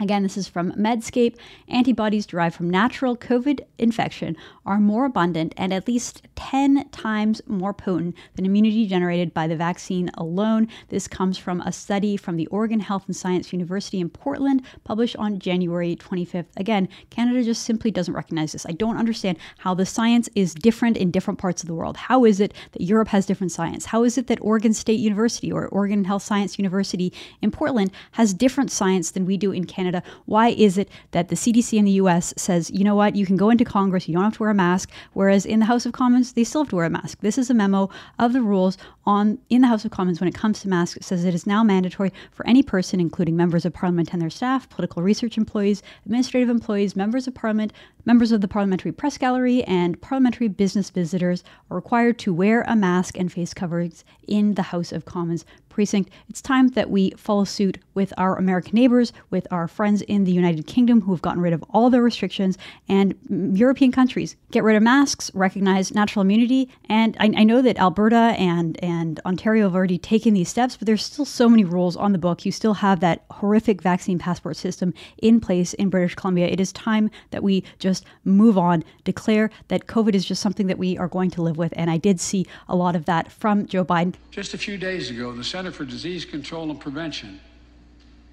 Again, 0.00 0.24
this 0.24 0.36
is 0.36 0.48
from 0.48 0.72
Medscape. 0.72 1.36
Antibodies 1.68 2.26
derived 2.26 2.56
from 2.56 2.68
natural 2.68 3.16
COVID 3.16 3.60
infection 3.78 4.36
are 4.66 4.80
more 4.80 5.04
abundant 5.04 5.54
and 5.56 5.72
at 5.72 5.86
least 5.86 6.26
10 6.34 6.88
times 6.88 7.40
more 7.46 7.72
potent 7.72 8.16
than 8.34 8.44
immunity 8.44 8.88
generated 8.88 9.32
by 9.32 9.46
the 9.46 9.54
vaccine 9.54 10.10
alone. 10.14 10.66
This 10.88 11.06
comes 11.06 11.38
from 11.38 11.60
a 11.60 11.70
study 11.70 12.16
from 12.16 12.36
the 12.36 12.48
Oregon 12.48 12.80
Health 12.80 13.04
and 13.06 13.14
Science 13.14 13.52
University 13.52 14.00
in 14.00 14.10
Portland, 14.10 14.62
published 14.82 15.14
on 15.14 15.38
January 15.38 15.94
25th. 15.94 16.46
Again, 16.56 16.88
Canada 17.10 17.44
just 17.44 17.62
simply 17.62 17.92
doesn't 17.92 18.14
recognize 18.14 18.50
this. 18.50 18.66
I 18.66 18.72
don't 18.72 18.96
understand 18.96 19.38
how 19.58 19.74
the 19.74 19.86
science 19.86 20.28
is 20.34 20.54
different 20.54 20.96
in 20.96 21.12
different 21.12 21.38
parts 21.38 21.62
of 21.62 21.68
the 21.68 21.74
world. 21.74 21.96
How 21.96 22.24
is 22.24 22.40
it 22.40 22.52
that 22.72 22.82
Europe 22.82 23.08
has 23.08 23.26
different 23.26 23.52
science? 23.52 23.84
How 23.86 24.02
is 24.02 24.18
it 24.18 24.26
that 24.26 24.40
Oregon 24.40 24.74
State 24.74 24.98
University 24.98 25.52
or 25.52 25.68
Oregon 25.68 26.02
Health 26.02 26.24
Science 26.24 26.58
University 26.58 27.12
in 27.42 27.52
Portland 27.52 27.92
has 28.12 28.34
different 28.34 28.72
science 28.72 29.12
than 29.12 29.24
we 29.24 29.36
do 29.36 29.52
in 29.52 29.64
Canada? 29.64 29.83
Canada. 29.84 30.02
Why 30.24 30.48
is 30.48 30.78
it 30.78 30.88
that 31.10 31.28
the 31.28 31.34
CDC 31.34 31.76
in 31.78 31.84
the 31.84 31.98
US 32.02 32.32
says, 32.38 32.70
you 32.70 32.84
know 32.84 32.94
what, 32.94 33.16
you 33.16 33.26
can 33.26 33.36
go 33.36 33.50
into 33.50 33.64
Congress, 33.64 34.08
you 34.08 34.14
don't 34.14 34.24
have 34.24 34.34
to 34.34 34.42
wear 34.42 34.50
a 34.50 34.54
mask, 34.54 34.90
whereas 35.12 35.44
in 35.44 35.58
the 35.58 35.66
House 35.66 35.84
of 35.84 35.92
Commons, 35.92 36.32
they 36.32 36.44
still 36.44 36.62
have 36.62 36.70
to 36.70 36.76
wear 36.76 36.86
a 36.86 36.90
mask? 36.90 37.18
This 37.20 37.36
is 37.36 37.50
a 37.50 37.54
memo 37.54 37.90
of 38.18 38.32
the 38.32 38.40
rules 38.40 38.78
on 39.04 39.38
in 39.50 39.60
the 39.60 39.66
House 39.66 39.84
of 39.84 39.90
Commons 39.90 40.20
when 40.20 40.28
it 40.28 40.34
comes 40.34 40.60
to 40.60 40.68
masks. 40.68 40.96
It 40.96 41.04
says 41.04 41.24
it 41.24 41.34
is 41.34 41.46
now 41.46 41.62
mandatory 41.62 42.12
for 42.32 42.46
any 42.46 42.62
person, 42.62 42.98
including 42.98 43.36
members 43.36 43.66
of 43.66 43.74
parliament 43.74 44.12
and 44.12 44.22
their 44.22 44.30
staff, 44.30 44.68
political 44.70 45.02
research 45.02 45.36
employees, 45.36 45.82
administrative 46.06 46.48
employees, 46.48 46.96
members 46.96 47.26
of 47.26 47.34
parliament, 47.34 47.72
members 48.06 48.32
of 48.32 48.40
the 48.40 48.48
parliamentary 48.48 48.92
press 48.92 49.18
gallery, 49.18 49.62
and 49.64 50.00
parliamentary 50.00 50.48
business 50.48 50.88
visitors 50.88 51.44
are 51.70 51.76
required 51.76 52.18
to 52.18 52.32
wear 52.32 52.64
a 52.66 52.74
mask 52.74 53.18
and 53.18 53.30
face 53.30 53.52
coverings 53.52 54.04
in 54.26 54.54
the 54.54 54.62
House 54.62 54.92
of 54.92 55.04
Commons 55.04 55.44
precinct. 55.74 56.10
It's 56.28 56.40
time 56.40 56.68
that 56.68 56.88
we 56.88 57.10
follow 57.16 57.44
suit 57.44 57.78
with 57.94 58.12
our 58.16 58.38
American 58.38 58.74
neighbors, 58.74 59.12
with 59.30 59.46
our 59.50 59.66
friends 59.66 60.02
in 60.02 60.24
the 60.24 60.32
United 60.32 60.66
Kingdom 60.66 61.00
who 61.00 61.12
have 61.12 61.20
gotten 61.20 61.42
rid 61.42 61.52
of 61.52 61.64
all 61.70 61.90
their 61.90 62.02
restrictions, 62.02 62.56
and 62.88 63.14
European 63.54 63.90
countries 63.90 64.36
get 64.52 64.62
rid 64.62 64.76
of 64.76 64.82
masks, 64.82 65.30
recognize 65.34 65.92
natural 65.92 66.22
immunity. 66.22 66.70
And 66.88 67.16
I, 67.18 67.32
I 67.36 67.44
know 67.44 67.60
that 67.62 67.76
Alberta 67.78 68.34
and, 68.38 68.82
and 68.82 69.20
Ontario 69.26 69.64
have 69.64 69.74
already 69.74 69.98
taken 69.98 70.32
these 70.32 70.48
steps, 70.48 70.76
but 70.76 70.86
there's 70.86 71.04
still 71.04 71.24
so 71.24 71.48
many 71.48 71.64
rules 71.64 71.96
on 71.96 72.12
the 72.12 72.18
book. 72.18 72.46
You 72.46 72.52
still 72.52 72.74
have 72.74 73.00
that 73.00 73.24
horrific 73.30 73.82
vaccine 73.82 74.18
passport 74.18 74.56
system 74.56 74.94
in 75.18 75.40
place 75.40 75.74
in 75.74 75.90
British 75.90 76.14
Columbia. 76.14 76.46
It 76.46 76.60
is 76.60 76.72
time 76.72 77.10
that 77.32 77.42
we 77.42 77.64
just 77.80 78.04
move 78.24 78.56
on, 78.56 78.84
declare 79.02 79.50
that 79.68 79.86
COVID 79.86 80.14
is 80.14 80.24
just 80.24 80.40
something 80.40 80.68
that 80.68 80.78
we 80.78 80.96
are 80.98 81.08
going 81.08 81.30
to 81.30 81.42
live 81.42 81.56
with. 81.56 81.72
And 81.76 81.90
I 81.90 81.98
did 81.98 82.20
see 82.20 82.46
a 82.68 82.76
lot 82.76 82.94
of 82.94 83.06
that 83.06 83.32
from 83.32 83.66
Joe 83.66 83.84
Biden. 83.84 84.14
Just 84.30 84.54
a 84.54 84.58
few 84.58 84.78
days 84.78 85.10
ago, 85.10 85.32
the 85.32 85.42
Center 85.64 85.76
for 85.76 85.86
Disease 85.86 86.26
Control 86.26 86.70
and 86.70 86.78
Prevention 86.78 87.40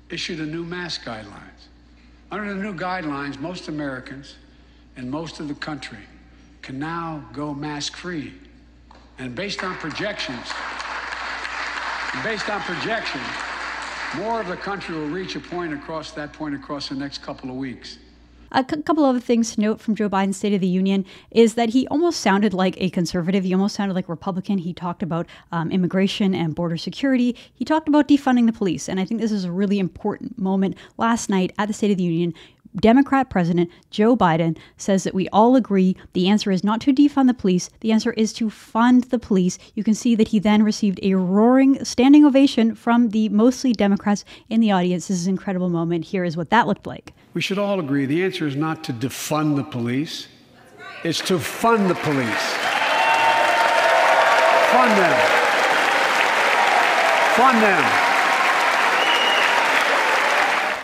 issued 0.10 0.42
a 0.42 0.46
new 0.46 0.66
mask 0.66 1.04
guidelines. 1.04 1.70
Under 2.30 2.54
the 2.54 2.62
new 2.62 2.74
guidelines, 2.74 3.40
most 3.40 3.70
Americans 3.70 4.36
and 4.98 5.10
most 5.10 5.40
of 5.40 5.48
the 5.48 5.54
country 5.54 6.04
can 6.62 6.78
now 6.78 7.24
go 7.32 7.54
mask 7.54 7.96
free. 7.96 8.34
And 9.18 9.34
based 9.34 9.64
on 9.64 9.76
projections, 9.76 10.46
based 12.22 12.50
on 12.50 12.60
projections, 12.64 13.24
more 14.18 14.42
of 14.42 14.48
the 14.48 14.58
country 14.58 14.94
will 14.94 15.08
reach 15.08 15.38
a 15.38 15.40
point 15.40 15.74
across 15.74 16.12
that 16.12 16.34
point 16.34 16.54
across 16.54 16.90
the 16.90 16.96
next 16.96 17.20
couple 17.20 17.50
of 17.50 17.56
weeks. 17.56 17.98
A 18.52 18.66
c- 18.70 18.82
couple 18.82 19.06
other 19.06 19.20
things 19.20 19.56
to 19.56 19.62
note 19.62 19.80
from 19.80 19.96
Joe 19.96 20.10
Biden's 20.10 20.38
State 20.38 20.54
of 20.54 20.62
the 20.62 20.68
Union 20.68 21.06
is 21.32 21.54
that 21.56 21.70
he 21.70 21.88
almost 21.88 22.20
sounded 22.20 22.54
like 22.54 22.76
a 22.78 22.90
conservative. 22.90 23.44
He 23.44 23.54
almost 23.54 23.76
sounded 23.76 23.94
like 23.94 24.10
Republican. 24.10 24.58
He 24.58 24.74
talked 24.74 25.02
about 25.02 25.28
um, 25.52 25.72
immigration 25.72 26.36
and 26.36 26.54
border 26.54 26.78
security. 26.78 27.36
He 27.54 27.64
talked 27.64 27.88
about 27.88 28.08
defunding 28.08 28.48
the 28.48 28.54
police. 28.54 28.90
And 28.90 29.00
I 29.00 29.06
think 29.06 29.22
this 29.22 29.32
is 29.32 29.46
a 29.46 29.52
really 29.52 29.80
important 29.80 30.38
moment 30.38 30.78
last 30.98 31.30
night 31.30 31.54
at 31.58 31.68
the 31.68 31.74
State 31.74 31.92
of 31.92 31.98
the 31.98 32.04
Union 32.04 32.34
Democrat 32.76 33.30
President 33.30 33.70
Joe 33.90 34.16
Biden 34.16 34.58
says 34.78 35.04
that 35.04 35.14
we 35.14 35.28
all 35.30 35.56
agree 35.56 35.96
the 36.14 36.28
answer 36.28 36.52
is 36.52 36.64
not 36.64 36.80
to 36.82 36.94
defund 36.94 37.28
the 37.28 37.34
police, 37.34 37.70
the 37.82 37.92
answer 37.92 38.14
is 38.14 38.32
to 38.34 38.50
fund 38.50 39.06
the 39.06 39.20
police. 39.20 39.58
You 39.76 39.84
can 39.84 39.94
see 39.94 40.16
that 40.16 40.30
he 40.30 40.40
then 40.40 40.64
received 40.64 41.00
a 41.04 41.16
roaring 41.16 41.84
standing 41.84 42.26
ovation 42.26 42.76
from 42.76 43.10
the 43.10 43.30
mostly 43.30 43.74
Democrats 43.74 44.24
in 44.50 44.62
the 44.62 44.72
audience. 44.72 45.08
This 45.08 45.20
is 45.20 45.28
an 45.28 45.32
incredible 45.32 45.70
moment. 45.70 46.06
Here 46.06 46.24
is 46.24 46.38
what 46.38 46.50
that 46.50 46.68
looked 46.68 46.88
like. 46.88 47.14
We 47.34 47.42
should 47.42 47.58
all 47.58 47.80
agree 47.80 48.06
the 48.06 48.24
answer 48.24 48.48
is 48.48 48.56
not 48.56 48.84
to 48.86 48.94
defund 48.94 49.56
the 49.56 49.64
police, 49.64 50.28
it's 51.04 51.20
to 51.22 51.40
fund 51.40 51.90
the 51.90 51.96
police. 51.96 52.56
Fund 54.72 54.92
them. 54.92 55.20
Fund 57.36 57.64
them. 57.64 58.11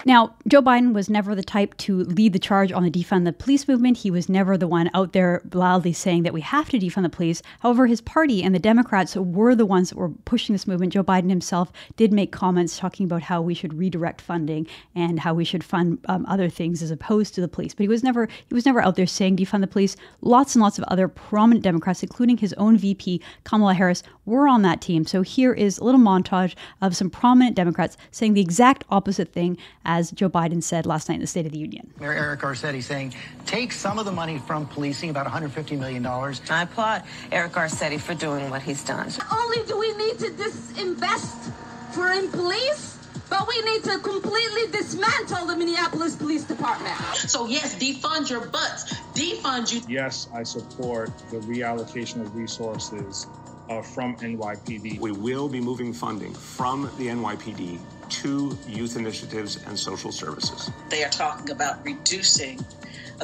Now, 0.08 0.38
Joe 0.48 0.62
Biden 0.62 0.94
was 0.94 1.10
never 1.10 1.36
the 1.36 1.44
type 1.44 1.76
to 1.80 2.06
lead 2.06 2.32
the 2.32 2.40
charge 2.40 2.72
on 2.72 2.82
the 2.82 2.90
defund 2.90 3.26
the 3.26 3.34
police 3.34 3.68
movement. 3.68 3.98
He 3.98 4.10
was 4.10 4.30
never 4.30 4.56
the 4.58 4.66
one 4.66 4.90
out 4.94 5.12
there 5.12 5.42
loudly 5.52 5.92
saying 5.92 6.24
that 6.24 6.34
we 6.34 6.40
have 6.40 6.70
to 6.70 6.80
defund 6.80 7.04
the 7.04 7.10
police. 7.10 7.42
However, 7.60 7.88
his 7.88 8.00
party 8.00 8.42
and 8.42 8.56
the 8.56 8.60
Democrats 8.60 9.18
were 9.18 9.54
the 9.54 9.66
ones 9.66 9.90
that 9.90 9.98
were 9.98 10.12
pushing 10.24 10.54
this 10.54 10.66
movement. 10.66 10.94
Joe 10.94 11.04
Biden 11.04 11.30
himself 11.30 11.74
did 11.98 12.14
make 12.14 12.32
comments 12.32 12.78
talking 12.78 13.04
about 13.06 13.24
how 13.24 13.42
we 13.42 13.54
should 13.54 13.74
redirect 13.74 14.22
funding 14.22 14.66
and 14.96 15.20
how 15.20 15.34
we 15.34 15.44
should 15.44 15.62
fund 15.62 16.00
um, 16.08 16.26
other 16.26 16.48
things 16.48 16.82
as 16.82 16.90
opposed 16.90 17.36
to 17.36 17.42
the 17.42 17.50
police. 17.50 17.74
But 17.74 17.84
he 17.84 17.90
was 17.90 18.02
never 18.02 18.30
he 18.48 18.54
was 18.54 18.66
never 18.66 18.80
out 18.82 18.96
there 18.96 19.08
saying 19.08 19.36
defund 19.36 19.60
the 19.60 19.68
police. 19.68 19.98
Lots 20.22 20.56
and 20.56 20.62
lots 20.62 20.78
of 20.78 20.86
other 20.86 21.10
prominent 21.10 21.66
Democrats, 21.66 22.02
including 22.02 22.38
his 22.38 22.54
own 22.54 22.78
VP 22.78 23.22
Kamala 23.44 23.74
Harris, 23.74 24.04
were 24.24 24.48
on 24.48 24.62
that 24.62 24.80
team. 24.80 25.04
So 25.04 25.22
here 25.22 25.52
is 25.52 25.80
a 25.80 25.84
little 25.84 26.00
montage 26.00 26.56
of 26.82 26.96
some 26.96 27.10
prominent 27.10 27.58
Democrats 27.58 27.98
saying 28.12 28.36
the 28.36 28.42
exact 28.42 28.86
opposite 28.90 29.34
thing 29.34 29.58
as 29.84 29.97
as 29.98 30.12
Joe 30.12 30.30
Biden 30.30 30.62
said 30.62 30.86
last 30.86 31.10
night 31.10 31.16
in 31.16 31.22
the 31.22 31.28
State 31.28 31.48
of 31.48 31.52
the 31.52 31.58
Union. 31.58 31.92
Mayor 32.00 32.14
Eric 32.14 32.42
Garcetti 32.42 32.84
saying, 32.84 33.16
take 33.48 33.72
some 33.72 33.98
of 33.98 34.06
the 34.06 34.12
money 34.12 34.38
from 34.38 34.68
policing, 34.68 35.10
about 35.10 35.26
$150 35.26 35.78
million. 35.80 36.06
I 36.06 36.62
applaud 36.62 37.04
Eric 37.32 37.54
Garcetti 37.54 38.00
for 38.00 38.14
doing 38.14 38.50
what 38.52 38.62
he's 38.62 38.84
done. 38.84 39.08
Not 39.08 39.40
only 39.40 39.64
do 39.64 39.78
we 39.78 39.92
need 39.94 40.20
to 40.20 40.28
disinvest 40.28 41.52
for 41.94 42.12
in 42.12 42.30
police, 42.30 43.00
but 43.28 43.48
we 43.48 43.60
need 43.64 43.84
to 43.86 43.98
completely 43.98 44.72
dismantle 44.72 45.48
the 45.48 45.56
Minneapolis 45.56 46.16
Police 46.16 46.44
Department. 46.44 46.96
So 47.16 47.48
yes, 47.48 47.76
defund 47.76 48.30
your 48.30 48.46
butts. 48.46 48.94
Defund 49.16 49.74
you. 49.74 49.82
Yes, 49.90 50.30
I 50.34 50.44
support 50.44 51.12
the 51.32 51.38
reallocation 51.38 52.22
of 52.22 52.36
resources 52.36 53.26
uh, 53.70 53.82
from 53.82 54.16
NYPD. 54.18 55.00
We 55.00 55.12
will 55.12 55.50
be 55.50 55.60
moving 55.60 55.92
funding 55.92 56.34
from 56.34 56.84
the 56.98 57.08
NYPD 57.08 57.80
to 58.10 58.58
youth 58.68 58.96
initiatives 58.96 59.64
and 59.66 59.78
social 59.78 60.12
services. 60.12 60.72
They 60.90 61.04
are 61.04 61.10
talking 61.10 61.52
about 61.52 61.84
reducing 61.86 62.60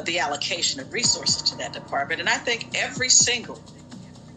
the 0.04 0.18
allocation 0.18 0.80
of 0.80 0.92
resources 0.92 1.42
to 1.50 1.56
that 1.58 1.72
department. 1.72 2.20
And 2.20 2.28
I 2.28 2.36
think 2.36 2.70
every 2.74 3.08
single 3.08 3.60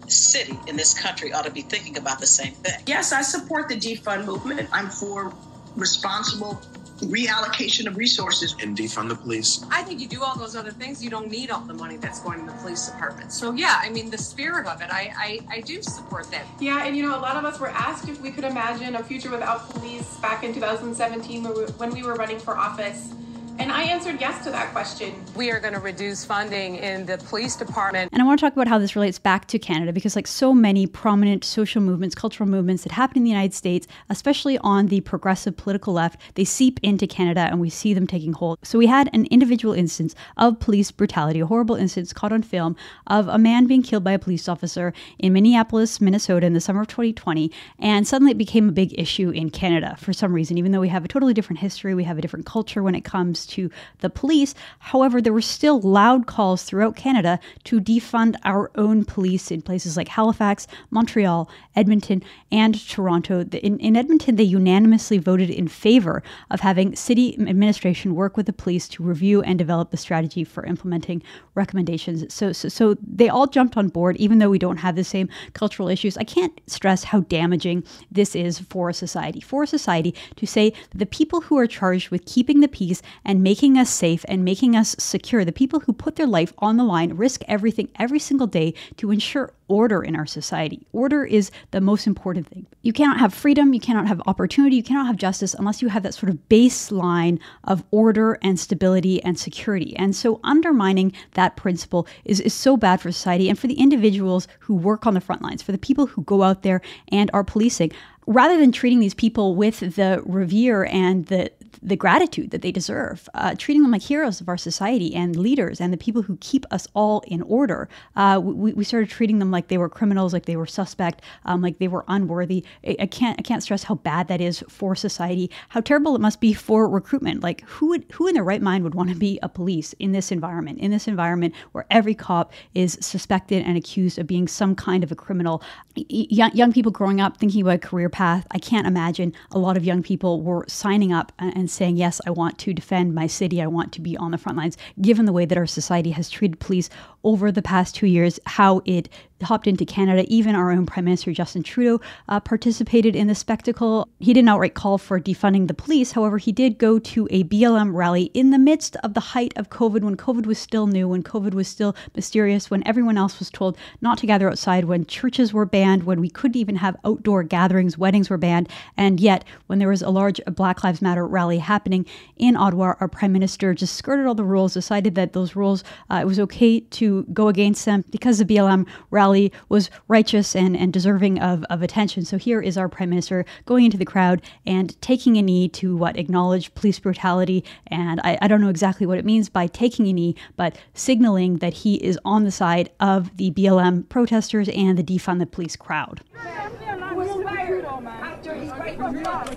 city 0.08 0.58
in 0.68 0.76
this 0.76 0.94
country 0.94 1.34
ought 1.34 1.46
to 1.46 1.52
be 1.52 1.62
thinking 1.62 1.98
about 1.98 2.20
the 2.20 2.28
same 2.28 2.54
thing. 2.54 2.80
Yes, 2.86 3.12
I 3.12 3.22
support 3.22 3.68
the 3.68 3.76
defund 3.76 4.26
movement. 4.26 4.70
I'm 4.72 4.90
for 4.90 5.34
responsible 5.76 6.62
reallocation 7.06 7.88
of 7.88 7.98
resources 7.98 8.56
and 8.62 8.78
defund 8.78 9.10
the 9.10 9.16
police. 9.16 9.66
I 9.70 9.84
think 9.84 10.00
you 10.00 10.08
do 10.08 10.24
all 10.24 10.38
those 10.38 10.56
other 10.56 10.72
things, 10.72 11.04
you 11.04 11.10
don't 11.10 11.30
need 11.30 11.52
all 11.52 11.62
the 11.62 11.74
money 11.74 11.98
that's 11.98 12.20
going 12.20 12.40
to 12.40 12.46
the 12.46 12.58
police 12.60 12.88
department. 12.88 13.32
So 13.32 13.54
yeah, 13.54 13.80
I 13.82 13.90
mean 13.90 14.10
the 14.10 14.18
spirit 14.18 14.68
of 14.68 14.82
it, 14.82 14.90
I, 14.92 15.12
I, 15.16 15.58
I 15.58 15.62
do 15.62 15.82
support 15.82 16.30
that. 16.32 16.46
Yeah, 16.60 16.86
and 16.86 16.96
you 16.96 17.04
know, 17.04 17.18
a 17.18 17.22
lot 17.22 17.36
of 17.38 17.46
us 17.46 17.60
were 17.60 17.70
asked 17.70 18.10
if 18.10 18.22
we 18.22 18.32
could 18.32 18.44
imagine 18.44 18.96
a 18.96 19.04
future 19.04 19.32
without 19.32 19.70
police 19.70 20.18
back 20.18 20.44
in 20.44 20.54
2017 20.54 21.44
when 21.44 21.92
we 21.92 22.04
were 22.04 22.16
running 22.16 22.40
for 22.40 22.58
office. 22.58 23.14
And 23.60 23.72
I 23.72 23.84
answered 23.84 24.22
yes 24.22 24.44
to 24.44 24.52
that 24.52 24.72
question. 24.72 25.16
We 25.36 25.50
are 25.50 25.60
going 25.60 25.74
to 25.74 25.80
reduce 25.80 26.24
funding 26.24 26.76
in 26.76 27.08
the 27.08 27.18
police 27.18 27.56
department. 27.56 28.12
And 28.14 28.22
I 28.22 28.26
want 28.26 28.40
to 28.40 28.46
talk 28.46 28.54
about 28.54 28.68
how 28.68 28.78
this 28.78 28.96
relates 28.96 29.18
back 29.18 29.48
to 29.48 29.58
Canada 29.58 29.92
because, 29.92 30.16
like 30.16 30.28
so 30.28 30.54
many 30.54 30.86
prominent 30.86 31.44
social 31.44 31.82
movements, 31.82 32.14
cultural 32.14 32.48
movements 32.48 32.84
that 32.84 32.92
happen 32.92 33.18
in 33.18 33.24
the 33.24 33.32
United 33.32 33.56
States, 33.56 33.88
especially 34.10 34.60
on 34.60 34.88
the 34.88 35.02
progressive 35.02 35.58
political 35.58 35.94
left, 35.94 36.22
they 36.36 36.46
seep 36.46 36.80
into 36.84 37.08
Canada 37.08 37.42
and 37.42 37.60
we 37.60 37.70
see 37.70 37.96
them 37.96 38.06
taking 38.06 38.34
hold. 38.34 38.60
So 38.62 38.78
we 38.78 38.86
had 38.86 39.10
an 39.12 39.26
individual 39.32 39.74
instance 39.74 40.14
of 40.38 40.60
police 40.60 40.92
brutality, 40.92 41.40
a 41.40 41.48
horrible 41.48 41.76
instance 41.76 42.14
caught 42.14 42.32
on 42.32 42.44
film 42.44 42.76
of 43.08 43.28
a 43.28 43.40
man 43.40 43.66
being 43.66 43.82
killed 43.82 44.04
by 44.04 44.12
a 44.12 44.20
police 44.20 44.48
officer 44.48 44.94
in 45.18 45.34
Minneapolis, 45.34 46.00
Minnesota 46.00 46.46
in 46.46 46.54
the 46.54 46.62
summer 46.62 46.82
of 46.82 46.88
2020. 46.90 47.52
And 47.80 48.08
suddenly 48.08 48.34
it 48.34 48.38
became 48.38 48.70
a 48.70 48.72
big 48.72 48.98
issue 49.00 49.32
in 49.32 49.50
Canada 49.50 49.96
for 49.98 50.14
some 50.14 50.32
reason, 50.32 50.60
even 50.60 50.74
though 50.74 50.80
we 50.80 50.90
have 50.90 51.04
a 51.04 51.08
totally 51.08 51.34
different 51.34 51.60
history, 51.60 51.96
we 51.96 52.04
have 52.04 52.20
a 52.20 52.22
different 52.22 52.46
culture 52.46 52.84
when 52.84 52.94
it 52.94 53.04
comes 53.04 53.47
to 53.48 53.70
the 54.00 54.10
police. 54.10 54.54
However, 54.80 55.22
there 55.22 55.34
were 55.34 55.42
still 55.42 55.80
loud 55.80 56.28
calls 56.28 56.64
throughout 56.64 56.96
Canada 56.96 57.40
to 57.66 57.80
defund 57.80 58.36
our 58.44 58.72
own 58.76 59.06
police 59.06 59.52
in 59.52 59.62
places 59.62 59.98
like 59.98 60.10
Halifax, 60.10 60.68
Montreal, 60.90 61.50
Edmonton, 61.76 62.24
and 62.52 62.88
Toronto. 62.88 63.42
In, 63.42 63.80
in 63.80 63.96
Edmonton, 63.96 64.36
they 64.36 64.44
unanimously 64.44 65.18
voted 65.18 65.50
in 65.50 65.68
favor 65.68 66.24
of 66.52 66.60
having 66.62 66.96
city 66.96 67.36
administration 67.40 68.16
work 68.16 68.38
with 68.38 68.46
the 68.46 68.54
police 68.54 68.88
to 68.90 69.04
review 69.04 69.42
and 69.42 69.58
develop 69.58 69.92
the 69.92 69.98
strategy 69.98 70.44
for 70.44 70.66
implementing 70.66 71.22
recommendations. 71.56 72.34
So, 72.34 72.52
so, 72.52 72.70
so 72.70 72.98
they 73.02 73.30
all 73.30 73.48
jumped 73.48 73.78
on 73.78 73.90
board, 73.90 74.18
even 74.18 74.40
though 74.40 74.50
we 74.50 74.60
don't 74.60 74.78
have 74.78 74.96
the 74.96 75.04
same 75.04 75.30
cultural 75.54 75.90
issues. 75.90 76.18
I 76.18 76.24
can't 76.24 76.60
stress 76.68 77.06
how 77.06 77.22
damaging 77.22 77.84
this 78.12 78.36
is 78.36 78.60
for 78.60 78.92
society. 78.94 79.42
For 79.42 79.66
society 79.66 80.14
to 80.36 80.46
say 80.46 80.72
that 80.92 80.98
the 80.98 81.06
people 81.06 81.42
who 81.42 81.58
are 81.58 81.68
charged 81.68 82.10
with 82.10 82.26
keeping 82.26 82.60
the 82.60 82.68
peace 82.68 83.02
and 83.24 83.37
making 83.38 83.78
us 83.78 83.90
safe 83.90 84.26
and 84.28 84.44
making 84.44 84.76
us 84.76 84.96
secure, 85.00 85.46
the 85.46 85.52
people 85.52 85.80
who 85.82 85.94
put 85.94 86.16
their 86.16 86.28
life 86.28 86.54
on 86.60 86.78
the 86.78 86.84
line, 86.84 87.14
risk 87.14 87.42
everything 87.48 87.90
every 87.96 88.20
single 88.20 88.48
day 88.48 88.74
to 88.98 89.12
ensure 89.12 89.54
order 89.68 90.02
in 90.02 90.16
our 90.16 90.26
society. 90.26 90.88
Order 90.94 91.26
is 91.26 91.52
the 91.72 91.82
most 91.82 92.08
important 92.08 92.48
thing. 92.48 92.66
You 92.82 92.94
cannot 92.94 93.20
have 93.20 93.34
freedom, 93.34 93.74
you 93.74 93.80
cannot 93.80 94.08
have 94.08 94.22
opportunity, 94.26 94.78
you 94.78 94.84
cannot 94.84 95.08
have 95.08 95.18
justice 95.18 95.54
unless 95.54 95.82
you 95.82 95.90
have 95.90 96.04
that 96.04 96.14
sort 96.14 96.30
of 96.30 96.38
baseline 96.50 97.40
of 97.66 97.84
order 97.92 98.38
and 98.42 98.60
stability 98.60 99.22
and 99.24 99.38
security. 99.38 99.96
And 99.98 100.16
so 100.16 100.40
undermining 100.44 101.12
that 101.34 101.58
principle 101.58 102.08
is, 102.24 102.40
is 102.40 102.54
so 102.54 102.78
bad 102.78 103.02
for 103.02 103.12
society 103.12 103.50
and 103.50 103.60
for 103.60 103.68
the 103.68 103.80
individuals 103.80 104.48
who 104.60 104.76
work 104.76 105.06
on 105.06 105.14
the 105.14 105.22
front 105.22 105.42
lines, 105.42 105.62
for 105.62 105.72
the 105.72 105.78
people 105.78 106.08
who 106.08 106.24
go 106.24 106.44
out 106.44 106.64
there 106.64 106.82
and 107.10 107.30
are 107.34 107.44
policing 107.44 107.92
rather 108.28 108.58
than 108.58 108.74
treating 108.74 109.00
these 109.00 109.14
people 109.14 109.56
with 109.56 109.80
the 109.80 110.22
revere 110.26 110.84
and 110.92 111.28
the 111.28 111.50
the 111.82 111.96
gratitude 111.96 112.52
that 112.52 112.62
they 112.62 112.72
deserve, 112.72 113.30
uh, 113.34 113.56
treating 113.58 113.82
them 113.82 113.92
like 113.92 114.02
heroes 114.02 114.42
of 114.42 114.50
our 114.50 114.58
society 114.58 115.14
and 115.14 115.36
leaders 115.36 115.80
and 115.80 115.94
the 115.94 115.98
people 115.98 116.22
who 116.22 116.38
keep 116.38 116.66
us 116.72 116.88
all 116.94 117.24
in 117.28 117.42
order. 117.44 117.90
Uh, 118.16 118.40
we, 118.44 118.74
we 118.74 118.84
started 118.84 119.10
treating 119.10 119.40
them 119.40 119.52
like 119.52 119.68
they 119.68 119.78
were 119.78 119.90
criminals, 119.90 120.34
like 120.34 120.46
they 120.46 120.56
were 120.56 120.66
suspect, 120.66 121.22
um, 121.46 121.62
like 121.62 121.80
they 121.80 121.88
were 121.88 122.06
unworthy. 122.08 122.64
I, 122.86 122.96
I, 123.02 123.06
can't 123.06 123.40
I 123.40 123.42
can't 123.42 123.64
stress 123.64 123.84
how 123.84 123.96
bad 123.96 124.28
that 124.28 124.42
is 124.42 124.64
for 124.70 124.96
society. 124.96 125.50
How 125.70 125.82
terrible 125.82 126.16
it 126.16 126.22
must 126.22 126.42
be 126.42 126.54
for 126.54 126.88
recruitment. 126.90 127.42
Like 127.42 127.62
who 127.68 127.88
would 127.90 128.06
who 128.14 128.28
in 128.28 128.34
their 128.34 128.44
right 128.44 128.62
mind 128.62 128.84
would 128.84 128.96
want 128.96 129.10
to 129.10 129.16
be 129.16 129.40
a 129.44 129.50
police 129.50 129.94
in 130.00 130.12
this 130.12 130.32
environment? 130.32 130.80
In 130.80 130.92
this 130.92 131.08
environment 131.08 131.54
where 131.72 131.86
every 131.90 132.16
cop 132.16 132.52
is 132.74 132.98
suspected 133.02 133.64
and 133.64 133.78
accused 133.78 134.18
of 134.18 134.28
being 134.28 134.48
some 134.48 134.76
kind 134.76 135.04
of 135.04 135.12
a 135.12 135.16
criminal. 135.16 135.62
Young, 135.96 136.52
young 136.54 136.74
people 136.74 136.92
growing 136.92 137.22
up 137.22 137.38
thinking 137.38 137.62
about 137.62 137.76
a 137.76 137.80
career 137.80 138.10
path. 138.10 138.46
I 138.52 138.60
can't 138.60 138.88
imagine 138.88 139.34
a 139.52 139.60
lot 139.60 139.78
of 139.78 139.84
young 139.84 140.04
people 140.04 140.42
were 140.42 140.66
signing 140.68 141.12
up 141.12 141.32
and, 141.40 141.67
and 141.68 141.72
saying, 141.72 141.98
Yes, 141.98 142.22
I 142.26 142.30
want 142.30 142.58
to 142.60 142.74
defend 142.74 143.14
my 143.14 143.28
city. 143.28 143.62
I 143.62 143.68
want 143.68 143.92
to 143.92 144.02
be 144.02 144.16
on 144.16 144.32
the 144.32 144.38
front 144.38 144.58
lines, 144.58 144.78
given 145.02 145.26
the 145.26 145.34
way 145.34 145.44
that 145.44 145.58
our 145.58 145.66
society 145.66 146.12
has 146.12 146.30
treated 146.30 146.62
police 146.62 146.90
over 147.28 147.52
the 147.52 147.62
past 147.62 147.94
two 147.94 148.08
years, 148.08 148.40
how 148.46 148.82
it 148.86 149.10
hopped 149.44 149.68
into 149.68 149.86
Canada. 149.86 150.26
Even 150.30 150.56
our 150.56 150.72
own 150.72 150.86
Prime 150.86 151.04
Minister 151.06 151.32
Justin 151.34 151.62
Trudeau 151.62 152.00
uh, 152.30 152.40
participated 152.40 153.16
in 153.18 153.28
the 153.28 153.36
spectacle. 153.36 154.08
He 154.20 154.34
didn't 154.34 154.48
outright 154.48 154.76
call 154.76 154.98
for 154.98 155.20
defunding 155.20 155.68
the 155.68 155.74
police. 155.74 156.14
However, 156.14 156.38
he 156.38 156.54
did 156.54 156.78
go 156.78 157.00
to 157.00 157.28
a 157.30 157.44
BLM 157.44 157.94
rally 157.94 158.32
in 158.34 158.52
the 158.52 158.58
midst 158.58 158.96
of 159.04 159.14
the 159.14 159.20
height 159.20 159.54
of 159.58 159.70
COVID, 159.70 160.02
when 160.02 160.16
COVID 160.16 160.46
was 160.46 160.58
still 160.58 160.88
new, 160.88 161.10
when 161.10 161.22
COVID 161.22 161.54
was 161.54 161.68
still 161.68 161.96
mysterious, 162.16 162.72
when 162.72 162.88
everyone 162.88 163.18
else 163.18 163.40
was 163.40 163.50
told 163.50 163.78
not 164.02 164.18
to 164.20 164.26
gather 164.26 164.50
outside, 164.50 164.86
when 164.86 165.06
churches 165.06 165.54
were 165.54 165.66
banned, 165.66 166.04
when 166.04 166.22
we 166.22 166.30
couldn't 166.30 166.58
even 166.58 166.78
have 166.78 166.96
outdoor 167.04 167.44
gatherings, 167.44 167.98
weddings 167.98 168.30
were 168.30 168.38
banned. 168.38 168.70
And 168.96 169.20
yet, 169.20 169.44
when 169.68 169.80
there 169.80 169.90
was 169.90 170.02
a 170.02 170.10
large 170.10 170.40
Black 170.48 170.84
Lives 170.84 171.02
Matter 171.02 171.28
rally 171.28 171.60
happening 171.60 172.06
in 172.38 172.56
Ottawa, 172.56 172.94
our 173.02 173.10
Prime 173.10 173.34
Minister 173.34 173.74
just 173.74 173.96
skirted 173.96 174.26
all 174.26 174.34
the 174.34 174.46
rules, 174.46 174.74
decided 174.74 175.16
that 175.16 175.34
those 175.34 175.56
rules, 175.56 175.84
uh, 176.10 176.20
it 176.22 176.26
was 176.26 176.40
okay 176.40 176.80
to 176.80 177.17
go 177.34 177.48
against 177.48 177.86
them 177.86 178.04
because 178.10 178.38
the 178.38 178.46
BLM 178.46 178.88
rally 179.12 179.52
was 179.70 179.90
righteous 180.08 180.56
and, 180.56 180.76
and 180.76 180.92
deserving 180.94 181.40
of, 181.40 181.64
of 181.70 181.82
attention. 181.82 182.26
So 182.26 182.38
here 182.38 182.62
is 182.62 182.78
our 182.78 182.90
prime 182.90 183.10
minister 183.10 183.46
going 183.66 183.86
into 183.86 183.98
the 183.98 184.06
crowd 184.06 184.42
and 184.66 185.00
taking 185.02 185.38
a 185.38 185.42
knee 185.42 185.70
to 185.70 185.96
what 185.96 186.18
acknowledge 186.18 186.74
police 186.76 187.00
brutality. 187.00 187.64
And 187.88 188.20
I, 188.24 188.38
I 188.42 188.48
don't 188.48 188.62
know 188.62 188.70
exactly 188.70 189.06
what 189.06 189.18
it 189.18 189.26
means 189.26 189.50
by 189.50 189.68
taking 189.68 190.08
a 190.08 190.14
knee, 190.14 190.36
but 190.56 190.78
signaling 190.94 191.58
that 191.58 191.74
he 191.74 191.96
is 191.96 192.20
on 192.26 192.44
the 192.44 192.52
side 192.52 192.90
of 193.00 193.36
the 193.38 193.52
BLM 193.52 194.08
protesters 194.10 194.70
and 194.70 194.98
the 194.98 195.04
defund 195.04 195.40
the 195.40 195.46
police 195.46 195.76
crowd. 195.76 196.22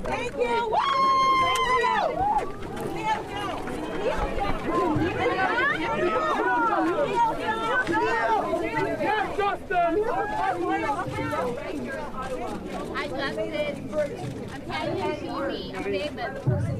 Thank 0.05 0.37
you. 0.37 1.10